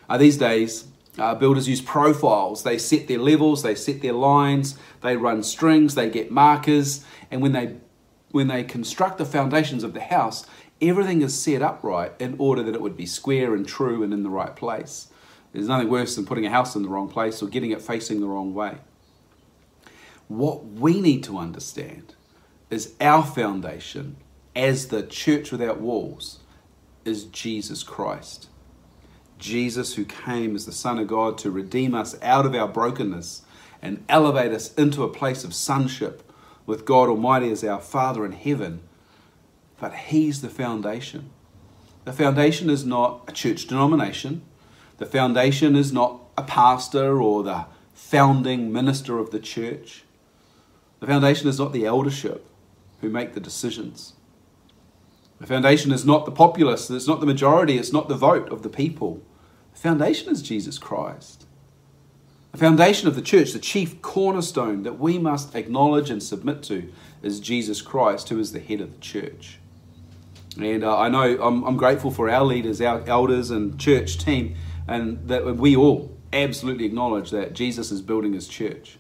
Uh, 0.10 0.18
these 0.18 0.38
days, 0.38 0.86
uh, 1.18 1.36
builders 1.36 1.68
use 1.68 1.82
profiles. 1.82 2.64
They 2.64 2.78
set 2.78 3.08
their 3.08 3.20
levels, 3.20 3.64
they 3.64 3.76
set 3.76 4.02
their 4.02 4.14
lines, 4.14 4.78
they 5.02 5.16
run 5.16 5.44
strings, 5.44 5.96
they 5.96 6.10
get 6.10 6.32
markers, 6.32 7.06
and 7.32 7.42
when 7.42 7.54
they 7.54 7.78
when 8.32 8.48
they 8.48 8.66
construct 8.66 9.18
the 9.18 9.26
foundations 9.26 9.82
of 9.82 9.94
the 9.94 10.02
house, 10.02 10.46
everything 10.82 11.22
is 11.22 11.40
set 11.40 11.62
up 11.62 11.82
right 11.84 12.12
in 12.20 12.36
order 12.38 12.62
that 12.64 12.76
it 12.76 12.82
would 12.82 12.98
be 12.98 13.06
square 13.06 13.56
and 13.56 13.66
true 13.66 14.04
and 14.04 14.12
in 14.12 14.24
the 14.24 14.30
right 14.30 14.58
place. 14.58 15.08
There's 15.54 15.70
nothing 15.70 15.90
worse 15.90 16.18
than 16.18 16.26
putting 16.26 16.46
a 16.46 16.50
house 16.50 16.76
in 16.76 16.84
the 16.84 16.90
wrong 16.90 17.08
place 17.08 17.42
or 17.42 17.48
getting 17.48 17.72
it 17.72 17.82
facing 17.82 18.20
the 18.20 18.28
wrong 18.28 18.54
way. 18.54 18.80
What 20.28 20.66
we 20.66 21.00
need 21.00 21.24
to 21.26 21.38
understand 21.38 22.16
is 22.70 22.94
our 23.00 23.24
foundation 23.24 24.18
as 24.54 24.88
the 24.88 25.04
church 25.04 25.52
without 25.52 25.80
walls 25.80 26.40
is 27.06 27.24
Jesus 27.24 27.84
Christ. 27.84 28.50
Jesus, 29.38 29.96
who 29.96 30.06
came 30.06 30.56
as 30.56 30.66
the 30.66 30.72
Son 30.72 30.98
of 31.00 31.08
God 31.08 31.38
to 31.40 31.52
redeem 31.52 31.94
us 31.94 32.16
out 32.22 32.46
of 32.46 32.56
our 32.56 32.68
brokenness 32.68 33.44
and 33.82 34.04
elevate 34.10 34.52
us 34.52 34.74
into 34.76 35.04
a 35.04 35.10
place 35.10 35.44
of 35.44 35.54
sonship 35.54 36.24
with 36.66 36.86
God 36.86 37.10
Almighty 37.10 37.52
as 37.52 37.64
our 37.64 37.80
Father 37.80 38.26
in 38.26 38.32
heaven. 38.32 38.82
But 39.80 39.94
He's 39.94 40.42
the 40.42 40.50
foundation. 40.50 41.30
The 42.06 42.14
foundation 42.14 42.70
is 42.70 42.86
not 42.86 43.24
a 43.28 43.32
church 43.32 43.68
denomination. 43.68 44.42
The 44.98 45.06
foundation 45.06 45.76
is 45.76 45.92
not 45.92 46.22
a 46.38 46.44
pastor 46.44 47.22
or 47.22 47.44
the 47.44 47.66
founding 47.94 48.72
minister 48.72 49.20
of 49.20 49.32
the 49.32 49.40
church. 49.40 50.04
The 51.00 51.08
foundation 51.08 51.48
is 51.48 51.60
not 51.60 51.74
the 51.74 51.86
eldership 51.86 52.46
who 53.02 53.10
make 53.10 53.34
the 53.34 53.40
decisions. 53.40 54.15
The 55.46 55.54
foundation 55.54 55.92
is 55.92 56.04
not 56.04 56.26
the 56.26 56.32
populace, 56.32 56.90
it's 56.90 57.08
not 57.08 57.20
the 57.20 57.28
majority, 57.28 57.78
it's 57.78 57.94
not 57.94 58.10
the 58.10 58.16
vote 58.16 58.50
of 58.50 58.64
the 58.64 58.70
people. 58.70 59.22
The 59.74 59.80
foundation 59.80 60.32
is 60.32 60.42
Jesus 60.42 60.80
Christ. 60.80 61.46
The 62.52 62.58
foundation 62.58 63.08
of 63.08 63.16
the 63.16 63.22
church, 63.22 63.54
the 63.54 63.60
chief 63.60 64.02
cornerstone 64.02 64.82
that 64.82 64.98
we 64.98 65.20
must 65.20 65.54
acknowledge 65.54 66.10
and 66.10 66.24
submit 66.24 66.64
to, 66.64 66.92
is 67.22 67.40
Jesus 67.40 67.84
Christ, 67.84 68.30
who 68.30 68.40
is 68.40 68.54
the 68.54 68.60
head 68.60 68.82
of 68.82 68.94
the 68.94 69.00
church. 69.00 69.60
And 70.58 70.84
uh, 70.84 70.98
I 70.98 71.10
know 71.10 71.40
I'm, 71.40 71.64
I'm 71.64 71.78
grateful 71.78 72.10
for 72.10 72.28
our 72.28 72.44
leaders, 72.44 72.82
our 72.82 73.04
elders, 73.06 73.52
and 73.52 73.80
church 73.80 74.18
team 74.18 74.56
and 74.88 75.28
that 75.28 75.46
we 75.58 75.76
all 75.76 76.18
absolutely 76.34 76.86
acknowledge 76.86 77.30
that 77.30 77.54
Jesus 77.54 77.92
is 77.92 78.02
building 78.02 78.34
his 78.34 78.48
church. 78.48 78.98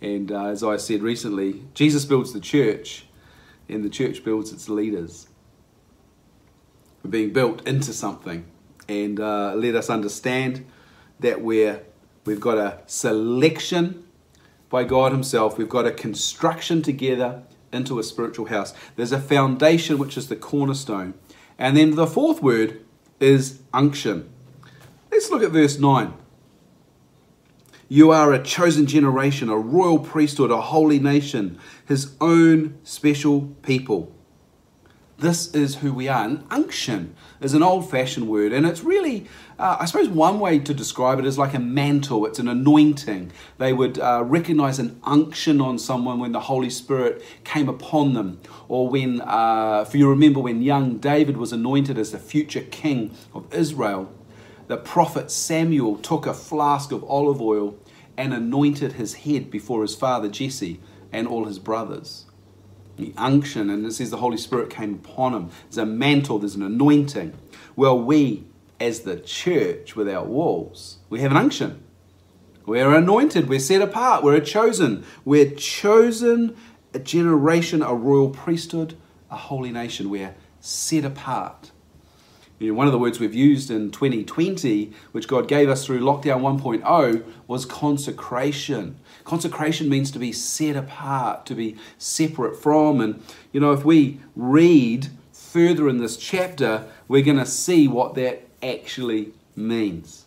And 0.00 0.30
uh, 0.30 0.44
as 0.44 0.62
I 0.62 0.76
said 0.76 1.02
recently, 1.02 1.64
Jesus 1.74 2.04
builds 2.04 2.32
the 2.32 2.38
church, 2.38 3.06
and 3.68 3.82
the 3.82 3.90
church 3.90 4.22
builds 4.22 4.52
its 4.52 4.68
leaders. 4.68 5.26
Being 7.08 7.32
built 7.32 7.66
into 7.66 7.92
something, 7.92 8.44
and 8.88 9.20
uh, 9.20 9.54
let 9.54 9.74
us 9.74 9.88
understand 9.88 10.66
that 11.20 11.40
we're, 11.40 11.82
we've 12.24 12.40
got 12.40 12.58
a 12.58 12.80
selection 12.86 14.04
by 14.68 14.84
God 14.84 15.12
Himself, 15.12 15.56
we've 15.56 15.68
got 15.68 15.86
a 15.86 15.90
construction 15.90 16.82
together 16.82 17.42
into 17.72 17.98
a 17.98 18.02
spiritual 18.02 18.46
house. 18.46 18.74
There's 18.96 19.12
a 19.12 19.20
foundation, 19.20 19.98
which 19.98 20.16
is 20.16 20.28
the 20.28 20.36
cornerstone. 20.36 21.14
And 21.58 21.76
then 21.76 21.94
the 21.94 22.06
fourth 22.06 22.42
word 22.42 22.84
is 23.20 23.60
unction. 23.72 24.30
Let's 25.10 25.30
look 25.30 25.42
at 25.42 25.50
verse 25.50 25.78
9. 25.78 26.14
You 27.88 28.10
are 28.10 28.32
a 28.32 28.42
chosen 28.42 28.86
generation, 28.86 29.48
a 29.48 29.56
royal 29.56 29.98
priesthood, 29.98 30.50
a 30.50 30.60
holy 30.60 30.98
nation, 30.98 31.58
his 31.86 32.14
own 32.20 32.78
special 32.84 33.56
people. 33.62 34.14
This 35.18 35.52
is 35.52 35.76
who 35.76 35.92
we 35.92 36.06
are. 36.06 36.24
And 36.24 36.44
unction 36.50 37.14
is 37.40 37.52
an 37.52 37.62
old 37.62 37.90
fashioned 37.90 38.28
word, 38.28 38.52
and 38.52 38.64
it's 38.64 38.84
really, 38.84 39.26
uh, 39.58 39.76
I 39.80 39.84
suppose, 39.84 40.08
one 40.08 40.38
way 40.38 40.60
to 40.60 40.72
describe 40.72 41.18
it 41.18 41.26
is 41.26 41.36
like 41.36 41.54
a 41.54 41.58
mantle, 41.58 42.24
it's 42.24 42.38
an 42.38 42.46
anointing. 42.46 43.32
They 43.58 43.72
would 43.72 43.98
uh, 43.98 44.22
recognize 44.24 44.78
an 44.78 45.00
unction 45.02 45.60
on 45.60 45.78
someone 45.78 46.20
when 46.20 46.32
the 46.32 46.40
Holy 46.40 46.70
Spirit 46.70 47.22
came 47.42 47.68
upon 47.68 48.14
them, 48.14 48.40
or 48.68 48.88
when, 48.88 49.20
uh, 49.22 49.84
if 49.86 49.94
you 49.94 50.08
remember, 50.08 50.38
when 50.40 50.62
young 50.62 50.98
David 50.98 51.36
was 51.36 51.52
anointed 51.52 51.98
as 51.98 52.12
the 52.12 52.18
future 52.18 52.62
king 52.62 53.12
of 53.34 53.52
Israel 53.52 54.12
the 54.68 54.76
prophet 54.76 55.30
Samuel 55.30 55.96
took 55.96 56.26
a 56.26 56.34
flask 56.34 56.92
of 56.92 57.02
olive 57.04 57.40
oil 57.40 57.78
and 58.18 58.34
anointed 58.34 58.92
his 58.92 59.14
head 59.14 59.50
before 59.50 59.80
his 59.80 59.96
father 59.96 60.28
Jesse 60.28 60.78
and 61.10 61.26
all 61.26 61.46
his 61.46 61.58
brothers. 61.58 62.26
The 62.98 63.14
unction, 63.16 63.70
and 63.70 63.86
it 63.86 63.92
says 63.92 64.10
the 64.10 64.16
Holy 64.16 64.36
Spirit 64.36 64.70
came 64.70 64.94
upon 64.94 65.32
him. 65.32 65.50
There's 65.64 65.78
a 65.78 65.86
mantle, 65.86 66.40
there's 66.40 66.56
an 66.56 66.64
anointing. 66.64 67.32
Well, 67.76 67.98
we, 67.98 68.44
as 68.80 69.00
the 69.00 69.16
church 69.16 69.94
without 69.94 70.26
walls, 70.26 70.98
we 71.08 71.20
have 71.20 71.30
an 71.30 71.36
unction. 71.36 71.82
We're 72.66 72.92
anointed, 72.92 73.48
we're 73.48 73.60
set 73.60 73.80
apart, 73.80 74.24
we're 74.24 74.40
chosen. 74.40 75.04
We're 75.24 75.52
chosen 75.52 76.56
a 76.92 76.98
generation, 76.98 77.82
a 77.82 77.94
royal 77.94 78.30
priesthood, 78.30 78.96
a 79.30 79.36
holy 79.36 79.70
nation. 79.70 80.10
We're 80.10 80.34
set 80.60 81.04
apart. 81.04 81.70
You 82.58 82.72
know, 82.72 82.74
one 82.74 82.88
of 82.88 82.92
the 82.92 82.98
words 82.98 83.20
we've 83.20 83.34
used 83.34 83.70
in 83.70 83.92
2020, 83.92 84.92
which 85.12 85.28
God 85.28 85.46
gave 85.46 85.68
us 85.68 85.86
through 85.86 86.00
lockdown 86.00 86.40
1.0, 86.40 87.24
was 87.46 87.64
consecration. 87.64 88.98
Consecration 89.28 89.90
means 89.90 90.10
to 90.10 90.18
be 90.18 90.32
set 90.32 90.74
apart, 90.74 91.44
to 91.44 91.54
be 91.54 91.76
separate 91.98 92.56
from. 92.56 92.98
And, 93.02 93.22
you 93.52 93.60
know, 93.60 93.72
if 93.72 93.84
we 93.84 94.20
read 94.34 95.08
further 95.34 95.86
in 95.86 95.98
this 95.98 96.16
chapter, 96.16 96.88
we're 97.08 97.22
going 97.22 97.36
to 97.36 97.44
see 97.44 97.86
what 97.86 98.14
that 98.14 98.48
actually 98.62 99.34
means. 99.54 100.24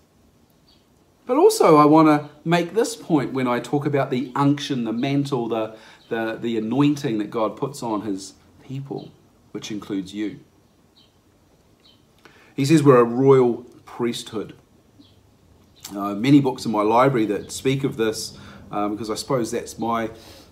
But 1.25 1.37
also, 1.37 1.77
I 1.77 1.85
want 1.85 2.09
to 2.09 2.29
make 2.47 2.75
this 2.75 2.95
point 2.95 3.33
when 3.33 3.47
I 3.47 3.59
talk 3.59 3.87
about 3.87 4.11
the 4.11 4.31
unction, 4.35 4.83
the 4.83 4.93
mantle, 4.93 5.47
the, 5.47 5.75
the, 6.09 6.37
the 6.39 6.57
anointing 6.59 7.17
that 7.17 7.31
God 7.31 7.57
puts 7.57 7.81
on 7.81 8.01
his 8.01 8.35
people, 8.63 9.11
which 9.51 9.71
includes 9.71 10.13
you. 10.13 10.41
He 12.55 12.65
says 12.65 12.83
we're 12.83 12.99
a 12.99 13.03
royal 13.03 13.65
priesthood. 13.83 14.53
Uh, 15.89 16.13
many 16.13 16.39
books 16.39 16.65
in 16.65 16.71
my 16.71 16.83
library 16.83 17.25
that 17.25 17.51
speak 17.51 17.83
of 17.83 17.97
this, 17.97 18.37
um, 18.71 18.91
because 18.91 19.09
I 19.09 19.15
suppose 19.15 19.51
that's 19.51 19.77
my 19.77 20.09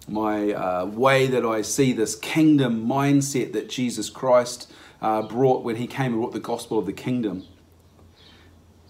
my 0.07 0.53
uh, 0.53 0.85
way 0.85 1.27
that 1.27 1.45
I 1.45 1.61
see 1.61 1.93
this 1.93 2.15
kingdom 2.15 2.87
mindset 2.87 3.53
that 3.53 3.69
Jesus 3.69 4.09
Christ 4.09 4.71
uh, 5.01 5.21
brought 5.21 5.63
when 5.63 5.75
he 5.75 5.87
came 5.87 6.13
and 6.13 6.15
brought 6.15 6.33
the 6.33 6.39
gospel 6.39 6.79
of 6.79 6.85
the 6.85 6.93
kingdom. 6.93 7.45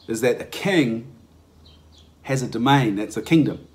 Is 0.07 0.21
that 0.21 0.39
the 0.39 0.45
king 0.45 1.11
has 2.23 2.41
a 2.41 2.47
domain, 2.47 2.95
that's 2.95 3.17
a 3.17 3.21
kingdom. 3.21 3.67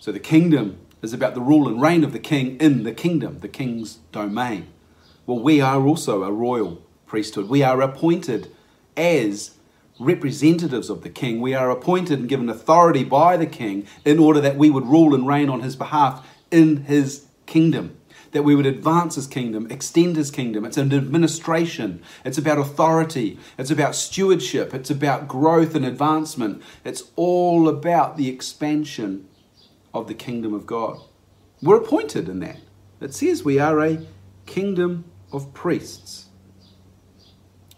So 0.00 0.10
the 0.12 0.20
kingdom 0.20 0.78
is 1.02 1.12
about 1.12 1.34
the 1.34 1.40
rule 1.40 1.68
and 1.68 1.80
reign 1.80 2.04
of 2.04 2.12
the 2.12 2.18
king 2.18 2.56
in 2.58 2.82
the 2.82 2.92
kingdom, 2.92 3.40
the 3.40 3.48
king's 3.48 3.96
domain. 4.12 4.68
Well, 5.26 5.38
we 5.38 5.60
are 5.60 5.86
also 5.86 6.24
a 6.24 6.32
royal 6.32 6.82
priesthood. 7.06 7.48
We 7.48 7.62
are 7.62 7.80
appointed 7.80 8.54
as 8.96 9.52
representatives 10.00 10.90
of 10.90 11.02
the 11.02 11.10
king. 11.10 11.40
We 11.40 11.54
are 11.54 11.70
appointed 11.70 12.18
and 12.18 12.28
given 12.28 12.48
authority 12.48 13.04
by 13.04 13.36
the 13.36 13.46
king 13.46 13.86
in 14.04 14.18
order 14.18 14.40
that 14.40 14.56
we 14.56 14.70
would 14.70 14.86
rule 14.86 15.14
and 15.14 15.28
reign 15.28 15.48
on 15.48 15.60
his 15.60 15.76
behalf 15.76 16.26
in 16.50 16.84
his 16.84 17.26
kingdom. 17.46 17.96
That 18.32 18.44
we 18.44 18.54
would 18.54 18.66
advance 18.66 19.16
his 19.16 19.26
kingdom, 19.26 19.66
extend 19.70 20.16
his 20.16 20.30
kingdom. 20.30 20.64
It's 20.64 20.76
an 20.76 20.92
administration. 20.92 22.00
It's 22.24 22.38
about 22.38 22.58
authority. 22.58 23.38
It's 23.58 23.72
about 23.72 23.96
stewardship. 23.96 24.72
It's 24.72 24.90
about 24.90 25.28
growth 25.28 25.74
and 25.74 25.84
advancement. 25.84 26.62
It's 26.84 27.10
all 27.16 27.68
about 27.68 28.16
the 28.16 28.28
expansion 28.28 29.28
of 29.92 30.06
the 30.06 30.14
kingdom 30.14 30.54
of 30.54 30.64
God. 30.64 31.00
We're 31.60 31.78
appointed 31.78 32.28
in 32.28 32.38
that. 32.40 32.58
It 33.00 33.14
says 33.14 33.44
we 33.44 33.58
are 33.58 33.80
a 33.80 34.06
kingdom 34.46 35.04
of 35.32 35.52
priests. 35.52 36.26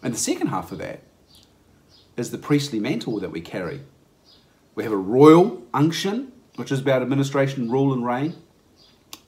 And 0.02 0.14
the 0.14 0.19
second 0.19 0.49
half 0.49 0.71
of 0.71 0.79
that 0.79 1.00
is 2.23 2.31
the 2.31 2.38
priestly 2.38 2.81
mantle 2.81 3.21
that 3.21 3.33
we 3.33 3.43
carry. 3.43 3.83
We 4.75 4.85
have 4.85 4.93
a 4.93 4.97
royal 5.19 5.62
unction, 5.75 6.33
which 6.57 6.73
is 6.73 6.81
about 6.81 7.02
administration, 7.02 7.71
rule, 7.71 7.93
and 7.93 8.07
reign, 8.07 8.37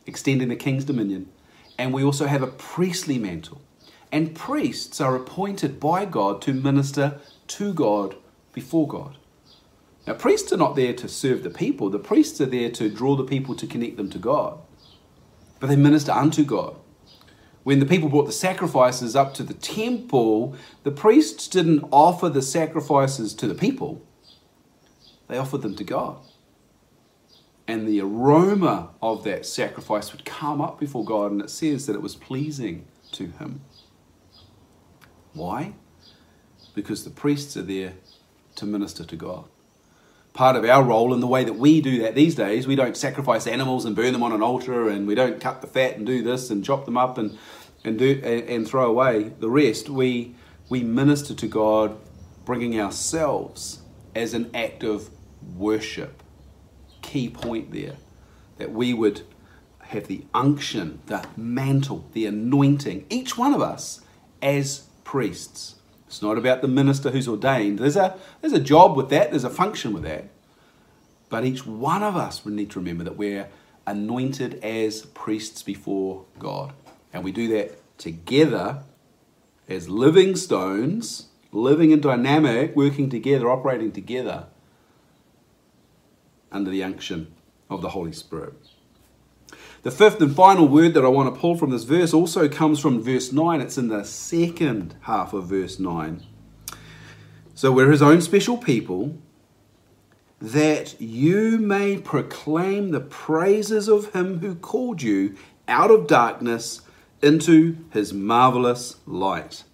extending 0.06 0.48
the 0.48 0.56
king's 0.56 0.86
dominion. 0.86 1.28
And 1.78 1.92
we 1.92 2.04
also 2.04 2.26
have 2.26 2.42
a 2.42 2.46
priestly 2.46 3.18
mantle. 3.18 3.60
And 4.12 4.34
priests 4.34 5.00
are 5.00 5.16
appointed 5.16 5.80
by 5.80 6.04
God 6.06 6.40
to 6.42 6.54
minister 6.54 7.18
to 7.48 7.74
God 7.74 8.16
before 8.52 8.86
God. 8.88 9.18
Now, 10.06 10.14
priests 10.14 10.52
are 10.52 10.56
not 10.56 10.76
there 10.76 10.94
to 10.94 11.08
serve 11.08 11.42
the 11.42 11.50
people, 11.50 11.90
the 11.90 11.98
priests 11.98 12.40
are 12.40 12.46
there 12.46 12.70
to 12.70 12.88
draw 12.88 13.16
the 13.16 13.24
people 13.24 13.56
to 13.56 13.66
connect 13.66 13.96
them 13.96 14.10
to 14.10 14.18
God. 14.18 14.58
but 15.60 15.68
they 15.68 15.76
minister 15.76 16.12
unto 16.12 16.44
God. 16.44 16.76
When 17.64 17.80
the 17.80 17.86
people 17.86 18.10
brought 18.10 18.26
the 18.26 18.32
sacrifices 18.32 19.16
up 19.16 19.34
to 19.34 19.42
the 19.42 19.54
temple, 19.54 20.54
the 20.82 20.90
priests 20.90 21.48
didn't 21.48 21.82
offer 21.90 22.28
the 22.28 22.42
sacrifices 22.42 23.34
to 23.34 23.46
the 23.46 23.54
people, 23.54 24.06
they 25.28 25.38
offered 25.38 25.62
them 25.62 25.74
to 25.76 25.84
God. 25.84 26.18
And 27.66 27.88
the 27.88 28.02
aroma 28.02 28.90
of 29.00 29.24
that 29.24 29.46
sacrifice 29.46 30.12
would 30.12 30.26
come 30.26 30.60
up 30.60 30.78
before 30.78 31.04
God, 31.04 31.32
and 31.32 31.40
it 31.40 31.48
says 31.48 31.86
that 31.86 31.94
it 31.94 32.02
was 32.02 32.14
pleasing 32.14 32.86
to 33.12 33.28
Him. 33.28 33.62
Why? 35.32 35.72
Because 36.74 37.04
the 37.04 37.10
priests 37.10 37.56
are 37.56 37.62
there 37.62 37.94
to 38.56 38.66
minister 38.66 39.04
to 39.04 39.16
God 39.16 39.48
part 40.34 40.56
of 40.56 40.64
our 40.64 40.82
role 40.82 41.14
in 41.14 41.20
the 41.20 41.26
way 41.26 41.44
that 41.44 41.54
we 41.54 41.80
do 41.80 42.02
that 42.02 42.14
these 42.14 42.34
days. 42.34 42.66
We 42.66 42.74
don't 42.76 42.96
sacrifice 42.96 43.46
animals 43.46 43.84
and 43.84 43.96
burn 43.96 44.12
them 44.12 44.22
on 44.22 44.32
an 44.32 44.42
altar, 44.42 44.88
and 44.88 45.06
we 45.06 45.14
don't 45.14 45.40
cut 45.40 45.62
the 45.62 45.66
fat 45.66 45.96
and 45.96 46.04
do 46.04 46.22
this 46.22 46.50
and 46.50 46.62
chop 46.62 46.84
them 46.84 46.98
up 46.98 47.16
and 47.16 47.38
and 47.84 47.98
do 47.98 48.20
and, 48.22 48.48
and 48.48 48.68
throw 48.68 48.86
away 48.86 49.32
the 49.38 49.48
rest. 49.48 49.88
We 49.88 50.34
we 50.68 50.82
minister 50.82 51.34
to 51.34 51.46
God, 51.46 51.96
bringing 52.44 52.78
ourselves 52.78 53.80
as 54.14 54.34
an 54.34 54.50
act 54.54 54.82
of 54.82 55.08
worship. 55.56 56.22
Key 57.00 57.28
point 57.30 57.72
there 57.72 57.96
that 58.58 58.72
we 58.72 58.92
would 58.92 59.22
have 59.80 60.06
the 60.06 60.24
unction, 60.32 61.00
the 61.06 61.24
mantle, 61.36 62.08
the 62.12 62.26
anointing, 62.26 63.06
each 63.10 63.36
one 63.36 63.52
of 63.52 63.60
us 63.60 64.00
as 64.42 64.88
priests 65.04 65.76
it's 66.14 66.22
not 66.22 66.38
about 66.38 66.62
the 66.62 66.68
minister 66.68 67.10
who's 67.10 67.26
ordained. 67.26 67.80
There's 67.80 67.96
a, 67.96 68.16
there's 68.40 68.52
a 68.52 68.60
job 68.60 68.96
with 68.96 69.08
that, 69.08 69.30
there's 69.30 69.42
a 69.42 69.50
function 69.50 69.92
with 69.92 70.04
that. 70.04 70.26
But 71.28 71.44
each 71.44 71.66
one 71.66 72.04
of 72.04 72.14
us 72.14 72.44
we 72.44 72.52
need 72.52 72.70
to 72.70 72.78
remember 72.78 73.02
that 73.02 73.16
we're 73.16 73.48
anointed 73.84 74.62
as 74.62 75.06
priests 75.06 75.64
before 75.64 76.24
God. 76.38 76.72
And 77.12 77.24
we 77.24 77.32
do 77.32 77.48
that 77.48 77.98
together 77.98 78.84
as 79.68 79.88
living 79.88 80.36
stones, 80.36 81.30
living 81.50 81.92
and 81.92 82.00
dynamic, 82.00 82.76
working 82.76 83.10
together, 83.10 83.50
operating 83.50 83.90
together 83.90 84.46
under 86.52 86.70
the 86.70 86.84
unction 86.84 87.34
of 87.68 87.82
the 87.82 87.88
Holy 87.88 88.12
Spirit. 88.12 88.54
The 89.84 89.90
fifth 89.90 90.18
and 90.22 90.34
final 90.34 90.66
word 90.66 90.94
that 90.94 91.04
I 91.04 91.08
want 91.08 91.34
to 91.34 91.38
pull 91.38 91.56
from 91.56 91.68
this 91.68 91.84
verse 91.84 92.14
also 92.14 92.48
comes 92.48 92.80
from 92.80 93.02
verse 93.02 93.32
9. 93.32 93.60
It's 93.60 93.76
in 93.76 93.88
the 93.88 94.02
second 94.02 94.96
half 95.02 95.34
of 95.34 95.44
verse 95.44 95.78
9. 95.78 96.22
So 97.54 97.70
we're 97.70 97.90
his 97.90 98.00
own 98.00 98.22
special 98.22 98.56
people, 98.56 99.18
that 100.40 100.98
you 101.02 101.58
may 101.58 101.98
proclaim 101.98 102.92
the 102.92 103.00
praises 103.00 103.86
of 103.86 104.10
him 104.14 104.38
who 104.38 104.54
called 104.54 105.02
you 105.02 105.36
out 105.68 105.90
of 105.90 106.06
darkness 106.06 106.80
into 107.20 107.76
his 107.90 108.14
marvelous 108.14 108.96
light. 109.04 109.64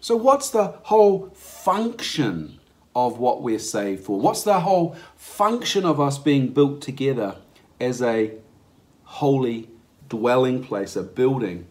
So, 0.00 0.14
what's 0.14 0.50
the 0.50 0.68
whole 0.84 1.30
function 1.34 2.60
of 2.94 3.18
what 3.18 3.42
we're 3.42 3.58
saved 3.58 4.04
for? 4.04 4.20
What's 4.20 4.44
the 4.44 4.60
whole 4.60 4.96
function 5.16 5.84
of 5.84 6.00
us 6.00 6.16
being 6.16 6.52
built 6.52 6.80
together 6.80 7.38
as 7.80 8.00
a 8.00 8.34
holy 9.12 9.68
dwelling 10.08 10.64
place, 10.64 10.96
a 10.96 11.02
building 11.02 11.66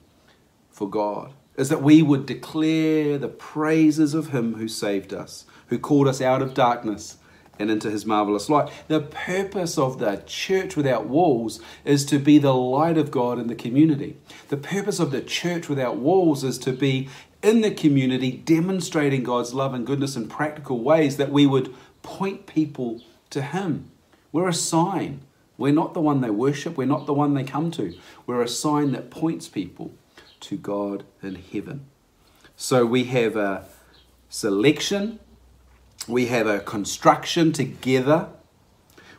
for 0.69 0.87
God, 0.87 1.33
is 1.57 1.69
that 1.69 1.81
we 1.81 2.03
would 2.03 2.27
declare 2.27 3.17
the 3.17 3.27
praises 3.27 4.13
of 4.13 4.29
Him 4.29 4.53
who 4.55 4.67
saved 4.67 5.11
us, 5.11 5.45
who 5.67 5.79
called 5.79 6.07
us 6.07 6.21
out 6.21 6.43
of 6.43 6.53
darkness 6.53 7.17
and 7.57 7.71
into 7.71 7.89
His 7.89 8.05
marvelous 8.05 8.47
light. 8.47 8.71
The 8.87 9.01
purpose 9.01 9.77
of 9.79 9.97
the 9.97 10.21
church 10.27 10.75
without 10.75 11.07
walls 11.07 11.59
is 11.83 12.05
to 12.05 12.19
be 12.19 12.37
the 12.37 12.53
light 12.53 12.97
of 12.97 13.09
God 13.09 13.39
in 13.39 13.47
the 13.47 13.55
community. 13.55 14.17
The 14.49 14.57
purpose 14.57 14.99
of 14.99 15.09
the 15.09 15.21
church 15.21 15.67
without 15.67 15.97
walls 15.97 16.43
is 16.43 16.59
to 16.59 16.71
be 16.71 17.09
in 17.41 17.61
the 17.61 17.71
community 17.71 18.31
demonstrating 18.31 19.23
God's 19.23 19.53
love 19.53 19.73
and 19.73 19.85
goodness 19.85 20.15
in 20.15 20.27
practical 20.27 20.79
ways 20.83 21.17
that 21.17 21.31
we 21.31 21.47
would 21.47 21.73
point 22.03 22.45
people 22.45 23.01
to 23.31 23.41
Him. 23.41 23.89
We're 24.31 24.49
a 24.49 24.53
sign 24.53 25.21
we're 25.61 25.71
not 25.71 25.93
the 25.93 26.01
one 26.01 26.21
they 26.21 26.29
worship, 26.29 26.75
we're 26.75 26.87
not 26.87 27.05
the 27.05 27.13
one 27.13 27.33
they 27.35 27.43
come 27.43 27.71
to. 27.71 27.93
We're 28.25 28.41
a 28.41 28.47
sign 28.47 28.91
that 28.93 29.11
points 29.11 29.47
people 29.47 29.93
to 30.41 30.57
God 30.57 31.03
in 31.21 31.35
heaven. 31.35 31.85
So 32.55 32.85
we 32.85 33.05
have 33.05 33.35
a 33.35 33.65
selection, 34.27 35.19
we 36.07 36.25
have 36.25 36.47
a 36.47 36.59
construction 36.59 37.51
together, 37.51 38.29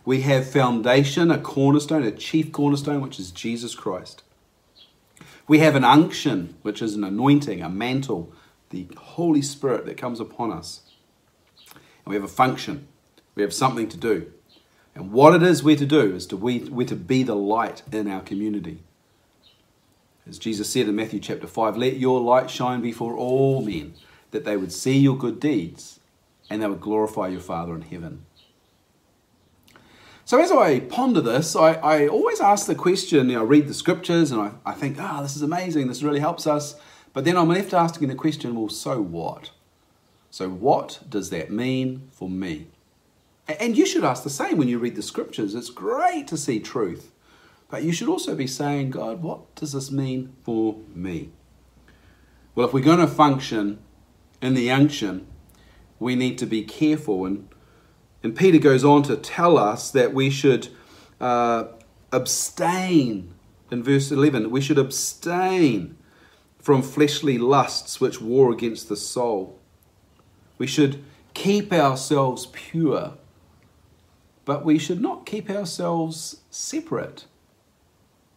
we 0.04 0.22
have 0.22 0.50
foundation, 0.50 1.30
a 1.30 1.38
cornerstone, 1.38 2.02
a 2.02 2.10
chief 2.10 2.50
cornerstone, 2.50 3.00
which 3.00 3.20
is 3.20 3.30
Jesus 3.30 3.74
Christ. 3.74 4.24
We 5.46 5.60
have 5.60 5.76
an 5.76 5.84
unction, 5.84 6.56
which 6.62 6.82
is 6.82 6.94
an 6.94 7.04
anointing, 7.04 7.62
a 7.62 7.68
mantle, 7.68 8.32
the 8.70 8.88
Holy 8.96 9.42
Spirit 9.42 9.86
that 9.86 9.96
comes 9.96 10.18
upon 10.18 10.50
us. 10.50 10.80
And 11.68 12.06
we 12.06 12.16
have 12.16 12.24
a 12.24 12.28
function, 12.28 12.88
we 13.36 13.42
have 13.42 13.54
something 13.54 13.88
to 13.88 13.96
do. 13.96 14.32
And 14.94 15.12
what 15.12 15.34
it 15.34 15.42
is 15.42 15.62
we're 15.62 15.76
to 15.76 15.86
do 15.86 16.14
is 16.14 16.26
to 16.26 16.36
we, 16.36 16.60
we're 16.60 16.86
to 16.86 16.96
be 16.96 17.22
the 17.22 17.34
light 17.34 17.82
in 17.90 18.08
our 18.08 18.20
community. 18.20 18.82
As 20.28 20.38
Jesus 20.38 20.70
said 20.70 20.88
in 20.88 20.94
Matthew 20.94 21.18
chapter 21.18 21.46
5, 21.46 21.76
let 21.76 21.96
your 21.96 22.20
light 22.20 22.50
shine 22.50 22.80
before 22.80 23.16
all 23.16 23.62
men, 23.64 23.94
that 24.30 24.44
they 24.44 24.56
would 24.56 24.72
see 24.72 24.98
your 24.98 25.16
good 25.16 25.40
deeds 25.40 25.98
and 26.48 26.62
they 26.62 26.66
would 26.66 26.80
glorify 26.80 27.28
your 27.28 27.40
Father 27.40 27.74
in 27.74 27.82
heaven. 27.82 28.24
So 30.24 30.40
as 30.40 30.52
I 30.52 30.80
ponder 30.80 31.20
this, 31.20 31.56
I, 31.56 31.72
I 31.74 32.06
always 32.06 32.40
ask 32.40 32.66
the 32.66 32.74
question, 32.74 33.28
you 33.28 33.34
know, 33.34 33.40
I 33.40 33.44
read 33.44 33.66
the 33.66 33.74
scriptures 33.74 34.30
and 34.30 34.40
I, 34.40 34.52
I 34.64 34.72
think, 34.72 34.96
ah, 35.00 35.16
oh, 35.18 35.22
this 35.22 35.34
is 35.34 35.42
amazing, 35.42 35.88
this 35.88 36.02
really 36.02 36.20
helps 36.20 36.46
us. 36.46 36.76
But 37.12 37.24
then 37.24 37.36
I'm 37.36 37.48
left 37.48 37.74
asking 37.74 38.08
the 38.08 38.14
question, 38.14 38.54
well, 38.54 38.68
so 38.68 39.00
what? 39.00 39.50
So 40.30 40.48
what 40.48 41.00
does 41.08 41.30
that 41.30 41.50
mean 41.50 42.08
for 42.12 42.30
me? 42.30 42.68
And 43.48 43.76
you 43.76 43.86
should 43.86 44.04
ask 44.04 44.22
the 44.22 44.30
same 44.30 44.56
when 44.56 44.68
you 44.68 44.78
read 44.78 44.94
the 44.94 45.02
scriptures. 45.02 45.54
It's 45.54 45.70
great 45.70 46.28
to 46.28 46.36
see 46.36 46.60
truth. 46.60 47.10
But 47.68 47.82
you 47.82 47.92
should 47.92 48.08
also 48.08 48.34
be 48.34 48.46
saying, 48.46 48.90
God, 48.90 49.22
what 49.22 49.54
does 49.54 49.72
this 49.72 49.90
mean 49.90 50.34
for 50.42 50.76
me? 50.94 51.30
Well, 52.54 52.66
if 52.66 52.74
we're 52.74 52.80
going 52.80 52.98
to 52.98 53.06
function 53.06 53.78
in 54.40 54.54
the 54.54 54.70
unction, 54.70 55.26
we 55.98 56.14
need 56.14 56.36
to 56.38 56.46
be 56.46 56.62
careful. 56.62 57.24
And, 57.24 57.48
and 58.22 58.36
Peter 58.36 58.58
goes 58.58 58.84
on 58.84 59.02
to 59.04 59.16
tell 59.16 59.56
us 59.56 59.90
that 59.90 60.12
we 60.12 60.28
should 60.28 60.68
uh, 61.20 61.64
abstain, 62.12 63.32
in 63.70 63.82
verse 63.82 64.10
11, 64.12 64.50
we 64.50 64.60
should 64.60 64.78
abstain 64.78 65.96
from 66.58 66.82
fleshly 66.82 67.38
lusts 67.38 68.00
which 68.00 68.20
war 68.20 68.52
against 68.52 68.88
the 68.88 68.96
soul. 68.96 69.58
We 70.58 70.66
should 70.66 71.02
keep 71.34 71.72
ourselves 71.72 72.46
pure 72.52 73.14
but 74.44 74.64
we 74.64 74.78
should 74.78 75.00
not 75.00 75.26
keep 75.26 75.48
ourselves 75.50 76.40
separate. 76.50 77.26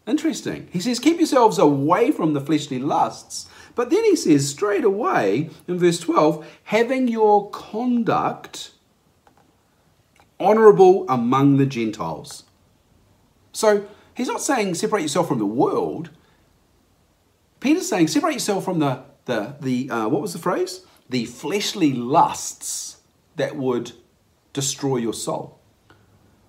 Interesting. 0.07 0.67
He 0.71 0.79
says, 0.79 0.99
keep 0.99 1.17
yourselves 1.17 1.57
away 1.57 2.11
from 2.11 2.33
the 2.33 2.41
fleshly 2.41 2.77
lusts. 2.77 3.49
But 3.73 3.89
then 3.89 4.03
he 4.03 4.15
says 4.15 4.47
straight 4.47 4.83
away 4.83 5.49
in 5.67 5.79
verse 5.79 5.99
12, 5.99 6.45
having 6.65 7.07
your 7.07 7.49
conduct 7.49 8.71
honorable 10.39 11.05
among 11.09 11.57
the 11.57 11.65
Gentiles. 11.65 12.43
So 13.51 13.87
he's 14.13 14.27
not 14.27 14.41
saying 14.41 14.75
separate 14.75 15.01
yourself 15.01 15.27
from 15.27 15.39
the 15.39 15.45
world. 15.45 16.11
Peter's 17.59 17.89
saying 17.89 18.07
separate 18.09 18.33
yourself 18.33 18.63
from 18.63 18.79
the, 18.79 19.03
the, 19.25 19.55
the 19.59 19.89
uh, 19.89 20.07
what 20.07 20.21
was 20.21 20.33
the 20.33 20.39
phrase? 20.39 20.81
The 21.09 21.25
fleshly 21.25 21.93
lusts 21.93 22.97
that 23.37 23.55
would 23.55 23.93
destroy 24.53 24.97
your 24.97 25.13
soul 25.13 25.59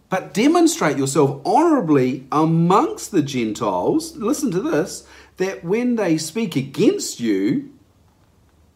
but 0.09 0.33
demonstrate 0.33 0.97
yourself 0.97 1.41
honorably 1.45 2.27
amongst 2.31 3.11
the 3.11 3.23
Gentiles. 3.23 4.17
Listen 4.17 4.51
to 4.53 4.61
this 4.61 5.07
that 5.37 5.65
when 5.65 5.97
they 5.97 6.17
speak 6.17 6.57
against 6.57 7.21
you, 7.21 7.71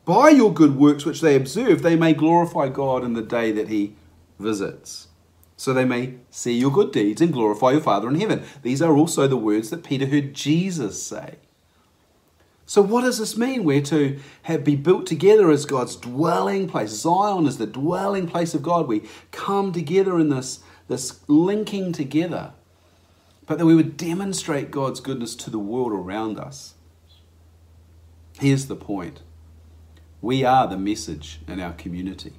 by 0.05 0.31
your 0.31 0.53
good 0.53 0.77
works 0.77 1.05
which 1.05 1.21
they 1.21 1.37
observe, 1.37 1.83
they 1.83 1.97
may 1.97 2.13
glorify 2.13 2.69
God 2.69 3.05
in 3.05 3.15
the 3.15 3.23
day 3.23 3.53
that 3.53 3.69
He 3.69 3.95
visits. 4.39 5.09
So 5.57 5.73
they 5.73 5.85
may 5.85 6.15
see 6.31 6.55
your 6.55 6.71
good 6.71 6.91
deeds 6.91 7.21
and 7.21 7.33
glorify 7.33 7.73
your 7.73 7.81
Father 7.81 8.09
in 8.09 8.19
heaven. 8.19 8.43
These 8.63 8.83
are 8.83 8.97
also 8.97 9.29
the 9.29 9.37
words 9.37 9.71
that 9.71 9.85
Peter 9.85 10.07
heard 10.07 10.35
Jesus 10.35 11.03
say. 11.03 11.37
So, 12.65 12.81
what 12.83 13.03
does 13.03 13.19
this 13.19 13.37
mean? 13.37 13.65
We're 13.65 13.83
to 13.83 14.21
have, 14.43 14.65
be 14.65 14.77
built 14.77 15.07
together 15.07 15.51
as 15.51 15.67
God's 15.67 15.97
dwelling 15.97 16.69
place. 16.69 16.91
Zion 16.91 17.47
is 17.47 17.59
the 17.59 17.67
dwelling 17.67 18.29
place 18.29 18.55
of 18.55 18.63
God. 18.63 18.87
We 18.87 19.09
come 19.33 19.73
together 19.73 20.19
in 20.21 20.29
this 20.29 20.61
this 20.91 21.21
linking 21.29 21.93
together, 21.93 22.53
but 23.47 23.59
that 23.59 23.65
we 23.65 23.77
would 23.77 23.97
demonstrate 23.97 24.73
God's 24.73 24.99
goodness 24.99 25.37
to 25.37 25.49
the 25.49 25.59
world 25.59 25.93
around 25.93 26.37
us. 26.37 26.75
Here's 28.41 28.67
the 28.67 28.77
point 28.77 29.23
we 30.21 30.45
are 30.45 30.67
the 30.67 30.77
message 30.77 31.41
in 31.47 31.61
our 31.61 31.73
community. 31.75 32.33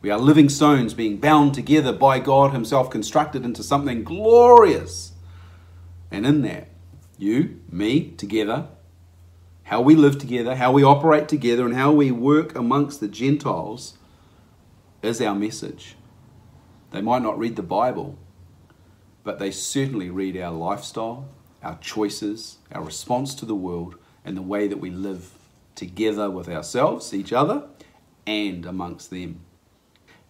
We 0.00 0.10
are 0.10 0.18
living 0.18 0.48
stones 0.48 0.94
being 0.94 1.18
bound 1.18 1.52
together 1.52 1.92
by 1.92 2.18
God 2.18 2.52
Himself, 2.52 2.88
constructed 2.88 3.44
into 3.44 3.62
something 3.62 4.02
glorious. 4.04 5.12
And 6.10 6.24
in 6.24 6.42
that, 6.42 6.68
you, 7.18 7.60
me, 7.70 8.12
together, 8.12 8.68
how 9.64 9.82
we 9.82 9.94
live 9.94 10.18
together, 10.18 10.56
how 10.56 10.72
we 10.72 10.82
operate 10.82 11.28
together, 11.28 11.66
and 11.66 11.74
how 11.74 11.92
we 11.92 12.10
work 12.10 12.54
amongst 12.54 13.00
the 13.00 13.08
Gentiles 13.08 13.98
is 15.02 15.20
our 15.20 15.34
message. 15.34 15.96
They 16.90 17.00
might 17.00 17.22
not 17.22 17.38
read 17.38 17.56
the 17.56 17.62
Bible, 17.62 18.18
but 19.24 19.38
they 19.38 19.50
certainly 19.50 20.10
read 20.10 20.36
our 20.36 20.52
lifestyle, 20.52 21.28
our 21.62 21.78
choices, 21.80 22.58
our 22.72 22.82
response 22.82 23.34
to 23.36 23.44
the 23.44 23.54
world, 23.54 23.96
and 24.24 24.36
the 24.36 24.42
way 24.42 24.68
that 24.68 24.78
we 24.78 24.90
live 24.90 25.32
together 25.74 26.30
with 26.30 26.48
ourselves, 26.48 27.12
each 27.12 27.32
other, 27.32 27.64
and 28.26 28.64
amongst 28.64 29.10
them. 29.10 29.40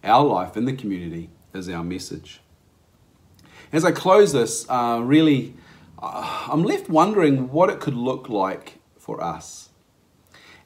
Our 0.03 0.23
life 0.23 0.57
in 0.57 0.65
the 0.65 0.73
community 0.73 1.29
is 1.53 1.69
our 1.69 1.83
message. 1.83 2.41
As 3.71 3.83
I 3.83 3.91
close 3.91 4.33
this, 4.33 4.65
uh, 4.69 5.01
really, 5.03 5.55
uh, 5.99 6.47
I'm 6.51 6.63
left 6.63 6.89
wondering 6.89 7.51
what 7.51 7.69
it 7.69 7.79
could 7.79 7.95
look 7.95 8.29
like 8.29 8.79
for 8.97 9.23
us. 9.23 9.69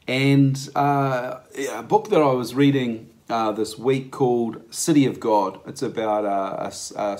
And 0.07 0.69
uh, 0.75 1.39
a 1.71 1.83
book 1.83 2.09
that 2.09 2.21
I 2.21 2.33
was 2.33 2.53
reading 2.53 3.10
uh, 3.29 3.51
this 3.51 3.77
week 3.77 4.11
called 4.11 4.61
City 4.73 5.05
of 5.05 5.19
God. 5.19 5.59
It's 5.65 5.81
about 5.81 6.25
a, 6.25 6.73
a, 6.99 7.19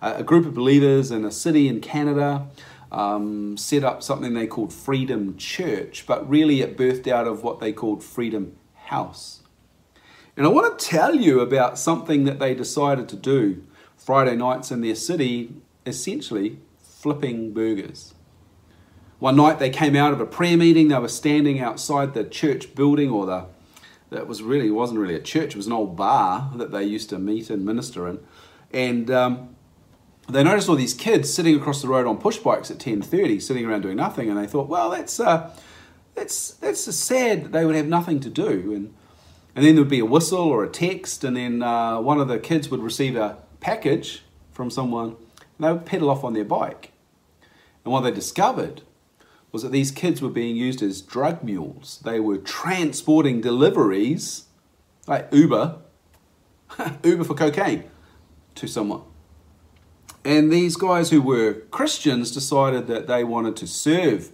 a, 0.00 0.22
group 0.22 0.46
of 0.46 0.54
believers 0.54 1.10
in 1.10 1.24
a 1.24 1.30
city 1.30 1.68
in 1.68 1.80
Canada. 1.80 2.46
Um, 2.90 3.56
set 3.56 3.84
up 3.84 4.02
something 4.02 4.34
they 4.34 4.46
called 4.46 4.72
Freedom 4.72 5.36
Church, 5.36 6.06
but 6.06 6.28
really 6.28 6.60
it 6.60 6.76
birthed 6.76 7.06
out 7.06 7.26
of 7.26 7.44
what 7.44 7.60
they 7.60 7.72
called 7.72 8.02
Freedom 8.02 8.56
House. 8.86 9.40
And 10.36 10.46
I 10.46 10.48
want 10.48 10.78
to 10.78 10.86
tell 10.86 11.14
you 11.14 11.40
about 11.40 11.78
something 11.78 12.24
that 12.24 12.38
they 12.38 12.54
decided 12.54 13.08
to 13.10 13.16
do 13.16 13.62
Friday 13.96 14.34
nights 14.34 14.70
in 14.70 14.80
their 14.80 14.94
city, 14.94 15.54
essentially 15.86 16.58
flipping 16.78 17.52
burgers. 17.52 18.14
One 19.20 19.36
night 19.36 19.58
they 19.58 19.70
came 19.70 19.94
out 19.94 20.14
of 20.14 20.20
a 20.20 20.26
prayer 20.26 20.56
meeting. 20.56 20.88
They 20.88 20.98
were 20.98 21.08
standing 21.08 21.60
outside 21.60 22.14
the 22.14 22.24
church 22.24 22.74
building, 22.74 23.10
or 23.10 23.26
the 23.26 23.46
that 24.10 24.26
was 24.26 24.42
really 24.42 24.70
wasn't 24.70 25.00
really 25.00 25.14
a 25.14 25.22
church. 25.22 25.50
It 25.50 25.56
was 25.56 25.66
an 25.66 25.72
old 25.72 25.96
bar 25.96 26.50
that 26.56 26.70
they 26.70 26.84
used 26.84 27.08
to 27.10 27.18
meet 27.18 27.50
and 27.50 27.64
minister 27.64 28.08
in, 28.08 28.18
and 28.72 29.10
um, 29.10 29.56
they 30.28 30.42
noticed 30.42 30.68
all 30.68 30.76
these 30.76 30.94
kids 30.94 31.32
sitting 31.32 31.56
across 31.56 31.82
the 31.82 31.88
road 31.88 32.06
on 32.06 32.18
push 32.18 32.38
bikes 32.38 32.70
at 32.70 32.78
ten 32.78 33.02
thirty, 33.02 33.40
sitting 33.40 33.64
around 33.64 33.82
doing 33.82 33.96
nothing. 33.96 34.28
And 34.28 34.38
they 34.38 34.46
thought, 34.46 34.68
well, 34.68 34.90
that's 34.90 35.18
uh, 35.18 35.56
that's 36.14 36.52
that's 36.52 36.94
sad 36.94 37.44
that 37.44 37.52
they 37.52 37.64
would 37.64 37.76
have 37.76 37.86
nothing 37.86 38.20
to 38.20 38.30
do. 38.30 38.72
And 38.74 38.94
and 39.54 39.64
then 39.64 39.74
there 39.74 39.82
would 39.82 39.90
be 39.90 40.00
a 40.00 40.04
whistle 40.04 40.38
or 40.38 40.64
a 40.64 40.68
text, 40.68 41.24
and 41.24 41.36
then 41.36 41.62
uh, 41.62 42.00
one 42.00 42.20
of 42.20 42.28
the 42.28 42.38
kids 42.38 42.68
would 42.70 42.82
receive 42.82 43.16
a 43.16 43.38
package 43.60 44.22
from 44.52 44.70
someone, 44.70 45.16
and 45.58 45.60
they 45.60 45.72
would 45.72 45.86
pedal 45.86 46.10
off 46.10 46.24
on 46.24 46.34
their 46.34 46.44
bike. 46.44 46.92
And 47.84 47.92
what 47.92 48.02
they 48.02 48.10
discovered 48.10 48.82
was 49.52 49.62
that 49.62 49.72
these 49.72 49.90
kids 49.90 50.22
were 50.22 50.30
being 50.30 50.56
used 50.56 50.82
as 50.82 51.00
drug 51.00 51.42
mules. 51.42 52.00
They 52.04 52.20
were 52.20 52.38
transporting 52.38 53.40
deliveries, 53.40 54.44
like 55.06 55.28
Uber, 55.32 55.78
Uber 57.04 57.24
for 57.24 57.34
cocaine, 57.34 57.84
to 58.54 58.68
someone. 58.68 59.02
And 60.24 60.52
these 60.52 60.76
guys 60.76 61.10
who 61.10 61.22
were 61.22 61.54
Christians 61.70 62.30
decided 62.30 62.86
that 62.88 63.06
they 63.06 63.24
wanted 63.24 63.56
to 63.56 63.66
serve 63.66 64.30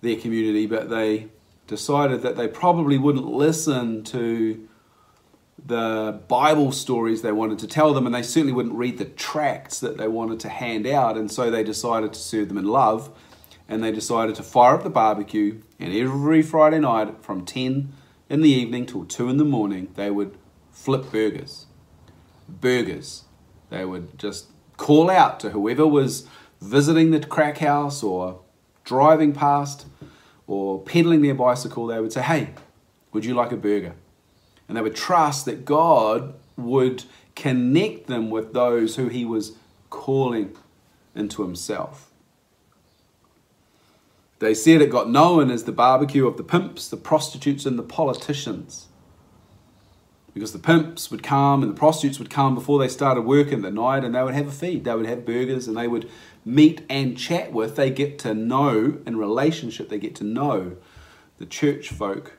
their 0.00 0.16
community, 0.16 0.66
but 0.66 0.88
they 0.88 1.28
decided 1.66 2.22
that 2.22 2.36
they 2.36 2.48
probably 2.48 2.98
wouldn't 2.98 3.26
listen 3.26 4.02
to 4.04 4.68
the 5.64 6.20
Bible 6.26 6.72
stories 6.72 7.22
they 7.22 7.30
wanted 7.30 7.58
to 7.60 7.68
tell 7.68 7.94
them, 7.94 8.06
and 8.06 8.14
they 8.14 8.22
certainly 8.22 8.52
wouldn't 8.52 8.74
read 8.74 8.98
the 8.98 9.04
tracts 9.04 9.78
that 9.78 9.96
they 9.96 10.08
wanted 10.08 10.40
to 10.40 10.48
hand 10.48 10.86
out. 10.86 11.16
And 11.16 11.30
so 11.30 11.50
they 11.50 11.62
decided 11.62 12.12
to 12.14 12.18
serve 12.18 12.48
them 12.48 12.58
in 12.58 12.64
love 12.64 13.10
and 13.72 13.82
they 13.82 13.90
decided 13.90 14.34
to 14.34 14.42
fire 14.42 14.74
up 14.74 14.82
the 14.82 14.90
barbecue. 14.90 15.58
And 15.80 15.94
every 15.94 16.42
Friday 16.42 16.78
night 16.78 17.24
from 17.24 17.46
10 17.46 17.90
in 18.28 18.42
the 18.42 18.50
evening 18.50 18.84
till 18.84 19.06
2 19.06 19.30
in 19.30 19.38
the 19.38 19.46
morning, 19.46 19.88
they 19.94 20.10
would 20.10 20.36
flip 20.70 21.10
burgers. 21.10 21.64
Burgers. 22.46 23.24
They 23.70 23.86
would 23.86 24.18
just 24.18 24.48
call 24.76 25.08
out 25.08 25.40
to 25.40 25.50
whoever 25.50 25.86
was 25.86 26.28
visiting 26.60 27.12
the 27.12 27.20
crack 27.20 27.58
house 27.58 28.02
or 28.02 28.42
driving 28.84 29.32
past 29.32 29.86
or 30.46 30.82
pedaling 30.82 31.22
their 31.22 31.34
bicycle. 31.34 31.86
They 31.86 31.98
would 31.98 32.12
say, 32.12 32.20
Hey, 32.20 32.50
would 33.12 33.24
you 33.24 33.32
like 33.32 33.52
a 33.52 33.56
burger? 33.56 33.94
And 34.68 34.76
they 34.76 34.82
would 34.82 34.96
trust 34.96 35.46
that 35.46 35.64
God 35.64 36.34
would 36.58 37.04
connect 37.34 38.06
them 38.06 38.28
with 38.28 38.52
those 38.52 38.96
who 38.96 39.08
He 39.08 39.24
was 39.24 39.56
calling 39.88 40.54
into 41.14 41.40
Himself. 41.40 42.11
They 44.42 44.54
said 44.54 44.82
it 44.82 44.90
got 44.90 45.08
known 45.08 45.52
as 45.52 45.62
the 45.64 45.72
barbecue 45.72 46.26
of 46.26 46.36
the 46.36 46.42
pimps, 46.42 46.88
the 46.88 46.96
prostitutes, 46.96 47.64
and 47.64 47.78
the 47.78 47.84
politicians. 47.84 48.88
Because 50.34 50.52
the 50.52 50.58
pimps 50.58 51.12
would 51.12 51.22
come 51.22 51.62
and 51.62 51.70
the 51.70 51.78
prostitutes 51.78 52.18
would 52.18 52.28
come 52.28 52.56
before 52.56 52.80
they 52.80 52.88
started 52.88 53.22
work 53.22 53.52
in 53.52 53.62
the 53.62 53.70
night 53.70 54.02
and 54.02 54.16
they 54.16 54.22
would 54.24 54.34
have 54.34 54.48
a 54.48 54.50
feed. 54.50 54.82
They 54.82 54.96
would 54.96 55.06
have 55.06 55.24
burgers 55.24 55.68
and 55.68 55.76
they 55.76 55.86
would 55.86 56.10
meet 56.44 56.84
and 56.90 57.16
chat 57.16 57.52
with. 57.52 57.76
They 57.76 57.90
get 57.90 58.18
to 58.20 58.34
know, 58.34 58.98
in 59.06 59.16
relationship, 59.16 59.88
they 59.88 59.98
get 60.00 60.16
to 60.16 60.24
know 60.24 60.76
the 61.38 61.46
church 61.46 61.90
folk 61.90 62.38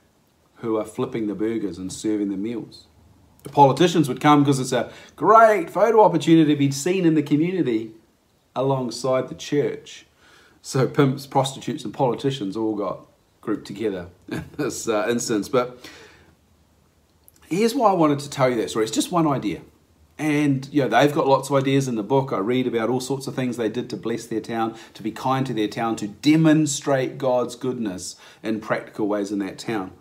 who 0.56 0.76
are 0.76 0.84
flipping 0.84 1.28
the 1.28 1.36
burgers 1.36 1.78
and 1.78 1.94
serving 1.94 2.32
the 2.32 2.36
meals. 2.36 2.88
The 3.44 3.50
politicians 3.50 4.10
would 4.10 4.20
come 4.20 4.44
because 4.44 4.60
it's 4.60 4.74
a 4.74 4.92
great 5.16 5.70
photo 5.70 6.04
opportunity 6.04 6.54
to 6.54 6.60
be 6.60 6.72
seen 6.72 7.06
in 7.06 7.13
the 7.13 7.24
community 7.24 7.94
alongside 8.58 9.30
the 9.30 9.36
church. 9.36 10.06
So 10.65 10.88
pimps, 10.88 11.28
prostitutes, 11.28 11.84
and 11.84 11.93
politicians 11.93 12.56
all 12.56 12.73
got 12.73 13.06
grouped 13.41 13.67
together 13.67 14.08
in 14.30 14.45
this 14.58 14.88
uh, 14.88 15.06
instance. 15.10 15.49
But 15.49 15.78
here's 17.47 17.76
why 17.76 17.89
I 17.89 17.93
wanted 17.93 18.19
to 18.19 18.30
tell 18.30 18.49
you 18.49 18.56
that 18.56 18.69
story. 18.69 18.86
It's 18.86 18.95
just 18.95 19.12
one 19.12 19.28
idea. 19.28 19.62
And 20.17 20.67
you 20.71 20.84
know, 20.84 20.88
they've 20.88 21.13
got 21.13 21.28
lots 21.28 21.49
of 21.49 21.58
ideas 21.58 21.89
in 21.89 21.95
the 21.95 22.04
book. 22.04 22.32
I 22.32 22.38
read 22.38 22.65
about 22.65 22.89
all 22.89 23.02
sorts 23.02 23.28
of 23.28 23.36
things 23.36 23.58
they 23.58 23.67
did 23.67 23.89
to 23.89 23.97
bless 23.97 24.26
their 24.26 24.39
town, 24.39 24.78
to 24.93 25.04
be 25.04 25.12
kind 25.12 25.45
to 25.47 25.54
their 25.54 25.67
town, 25.67 25.97
to 25.97 26.08
demonstrate 26.08 27.17
God's 27.17 27.58
goodness 27.58 28.15
in 28.41 28.62
practical 28.62 29.08
ways 29.08 29.34
in 29.34 29.39
that 29.39 29.60
town. 29.60 29.91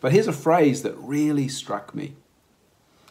But 0.00 0.10
here's 0.10 0.26
a 0.26 0.32
phrase 0.32 0.82
that 0.82 0.96
really 0.96 1.46
struck 1.46 1.94
me. 1.94 2.16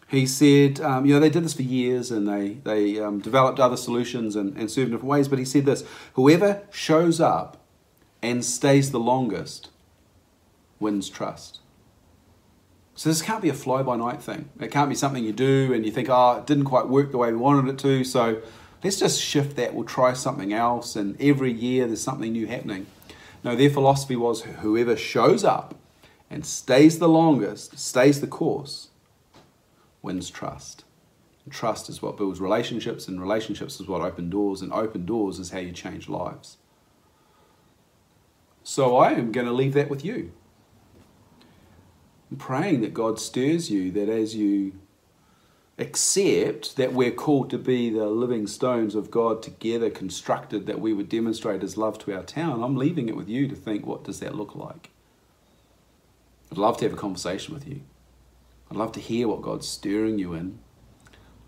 He 0.09 0.25
said, 0.25 0.81
um, 0.81 1.05
you 1.05 1.13
know, 1.13 1.19
they 1.19 1.29
did 1.29 1.45
this 1.45 1.53
for 1.53 1.61
years 1.61 2.09
and 2.09 2.27
they, 2.27 2.57
they 2.63 2.99
um, 2.99 3.19
developed 3.19 3.59
other 3.59 3.77
solutions 3.77 4.35
and, 4.35 4.57
and 4.57 4.69
served 4.69 4.87
in 4.87 4.93
different 4.93 5.09
ways, 5.09 5.27
but 5.27 5.37
he 5.37 5.45
said 5.45 5.65
this 5.65 5.83
whoever 6.13 6.63
shows 6.71 7.21
up 7.21 7.57
and 8.21 8.43
stays 8.43 8.91
the 8.91 8.99
longest 8.99 9.69
wins 10.79 11.09
trust. 11.09 11.59
So 12.95 13.09
this 13.09 13.21
can't 13.21 13.41
be 13.41 13.49
a 13.49 13.53
fly 13.53 13.83
by 13.83 13.97
night 13.97 14.21
thing. 14.21 14.49
It 14.59 14.71
can't 14.71 14.89
be 14.89 14.95
something 14.95 15.23
you 15.23 15.31
do 15.31 15.71
and 15.73 15.85
you 15.85 15.91
think, 15.91 16.09
oh, 16.09 16.39
it 16.39 16.47
didn't 16.47 16.65
quite 16.65 16.89
work 16.89 17.11
the 17.11 17.17
way 17.19 17.31
we 17.31 17.37
wanted 17.37 17.71
it 17.71 17.77
to, 17.79 18.03
so 18.03 18.41
let's 18.83 18.99
just 18.99 19.21
shift 19.21 19.55
that. 19.57 19.75
We'll 19.75 19.85
try 19.85 20.13
something 20.13 20.51
else, 20.51 20.95
and 20.95 21.21
every 21.21 21.53
year 21.53 21.85
there's 21.85 22.01
something 22.01 22.31
new 22.31 22.47
happening. 22.47 22.87
No, 23.43 23.55
their 23.55 23.69
philosophy 23.69 24.15
was 24.15 24.41
whoever 24.41 24.97
shows 24.97 25.43
up 25.43 25.75
and 26.29 26.45
stays 26.45 26.99
the 26.99 27.07
longest, 27.07 27.79
stays 27.79 28.19
the 28.21 28.27
course, 28.27 28.89
wins 30.01 30.29
trust. 30.29 30.85
Trust 31.49 31.89
is 31.89 32.01
what 32.01 32.17
builds 32.17 32.39
relationships, 32.39 33.07
and 33.07 33.19
relationships 33.19 33.79
is 33.79 33.87
what 33.87 34.01
open 34.01 34.29
doors, 34.29 34.61
and 34.61 34.71
open 34.71 35.05
doors 35.05 35.39
is 35.39 35.49
how 35.49 35.59
you 35.59 35.71
change 35.71 36.07
lives. 36.07 36.57
So 38.63 38.97
I 38.97 39.13
am 39.13 39.31
going 39.31 39.47
to 39.47 39.53
leave 39.53 39.73
that 39.73 39.89
with 39.89 40.05
you. 40.05 40.31
I'm 42.29 42.37
praying 42.37 42.81
that 42.81 42.93
God 42.93 43.19
stirs 43.19 43.71
you, 43.71 43.89
that 43.91 44.09
as 44.09 44.35
you 44.35 44.73
accept 45.79 46.75
that 46.75 46.93
we're 46.93 47.11
called 47.11 47.49
to 47.49 47.57
be 47.57 47.89
the 47.89 48.07
living 48.07 48.45
stones 48.45 48.93
of 48.93 49.09
God 49.09 49.41
together, 49.41 49.89
constructed, 49.89 50.67
that 50.67 50.79
we 50.79 50.93
would 50.93 51.09
demonstrate 51.09 51.63
His 51.63 51.77
love 51.77 51.97
to 51.99 52.15
our 52.15 52.23
town, 52.23 52.61
I'm 52.61 52.75
leaving 52.75 53.09
it 53.09 53.15
with 53.15 53.29
you 53.29 53.47
to 53.47 53.55
think 53.55 53.85
what 53.85 54.03
does 54.03 54.19
that 54.19 54.35
look 54.35 54.55
like? 54.55 54.91
I'd 56.51 56.57
love 56.57 56.77
to 56.77 56.85
have 56.85 56.93
a 56.93 56.97
conversation 56.97 57.53
with 57.53 57.67
you. 57.67 57.81
I'd 58.71 58.77
love 58.77 58.91
to 58.93 58.99
hear 58.99 59.27
what 59.27 59.41
God's 59.41 59.67
stirring 59.67 60.19
you 60.19 60.33
in. 60.33 60.59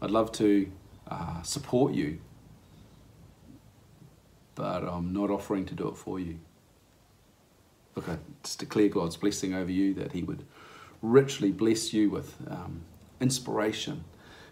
I'd 0.01 0.09
love 0.09 0.31
to 0.33 0.71
uh, 1.07 1.41
support 1.43 1.93
you, 1.93 2.19
but 4.55 4.83
I'm 4.83 5.13
not 5.13 5.29
offering 5.29 5.65
to 5.67 5.75
do 5.75 5.87
it 5.89 5.97
for 5.97 6.19
you. 6.19 6.39
Look, 7.95 8.09
I 8.09 8.17
just 8.43 8.59
declare 8.59 8.87
God's 8.87 9.17
blessing 9.17 9.53
over 9.53 9.69
you 9.69 9.93
that 9.95 10.13
He 10.13 10.23
would 10.23 10.45
richly 11.01 11.51
bless 11.51 11.93
you 11.93 12.09
with 12.09 12.35
um, 12.47 12.81
inspiration, 13.19 14.03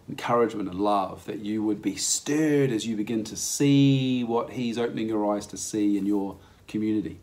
encouragement, 0.08 0.69
and 0.69 0.79
love, 0.79 1.25
that 1.25 1.39
you 1.39 1.63
would 1.63 1.82
be 1.82 1.95
stirred 1.95 2.71
as 2.71 2.86
you 2.86 2.95
begin 2.95 3.23
to 3.23 3.36
see 3.36 4.23
what 4.23 4.51
He's 4.51 4.77
opening 4.77 5.08
your 5.08 5.34
eyes 5.34 5.47
to 5.47 5.58
see 5.58 5.97
in 5.97 6.05
your 6.05 6.38
community. 6.67 7.19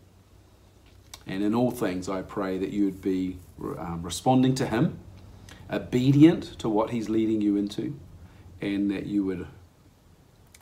And 1.24 1.44
in 1.44 1.54
all 1.54 1.70
things, 1.70 2.08
I 2.08 2.22
pray 2.22 2.58
that 2.58 2.70
you 2.70 2.84
would 2.86 3.02
be 3.02 3.38
um, 3.60 4.00
responding 4.02 4.56
to 4.56 4.66
Him 4.66 4.98
obedient 5.70 6.58
to 6.58 6.68
what 6.68 6.90
He's 6.90 7.08
leading 7.08 7.40
you 7.40 7.56
into, 7.56 7.98
and 8.60 8.90
that 8.90 9.06
you 9.06 9.24
would 9.24 9.46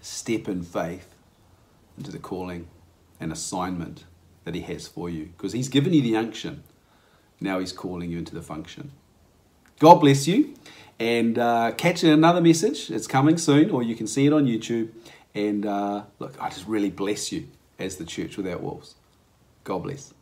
step 0.01 0.49
in 0.49 0.63
faith 0.63 1.15
into 1.97 2.11
the 2.11 2.19
calling 2.19 2.69
and 3.21 3.33
assignment 3.33 4.05
that 4.45 4.55
He 4.55 4.63
has 4.63 4.87
for 4.87 5.09
you 5.09 5.27
because 5.37 5.53
He's 5.53 5.69
given 5.69 5.93
you 5.93 6.03
the 6.03 6.17
unction. 6.17 6.63
Now 7.41 7.59
He's 7.59 7.73
calling 7.73 8.11
you 8.11 8.19
into 8.19 8.35
the 8.35 8.43
function. 8.43 8.93
God 9.79 9.97
bless 9.97 10.27
you 10.27 10.55
and 10.99 11.39
uh, 11.39 11.73
catch 11.73 12.05
another 12.05 12.41
message. 12.41 12.91
It's 12.91 13.07
coming 13.07 13.39
soon, 13.39 13.71
or 13.71 13.83
you 13.83 13.97
can 13.97 14.07
see 14.07 14.27
it 14.27 14.33
on 14.33 14.47
YouTube. 14.47 14.91
And 15.35 15.67
uh, 15.67 16.05
look, 16.19 16.41
I 16.41 16.49
just 16.49 16.67
really 16.67 16.91
bless 16.91 17.33
you 17.33 17.49
as 17.79 17.97
the 17.97 18.05
church 18.05 18.37
without 18.37 18.61
walls. 18.61 18.95
God 19.65 19.83
bless. 19.83 20.14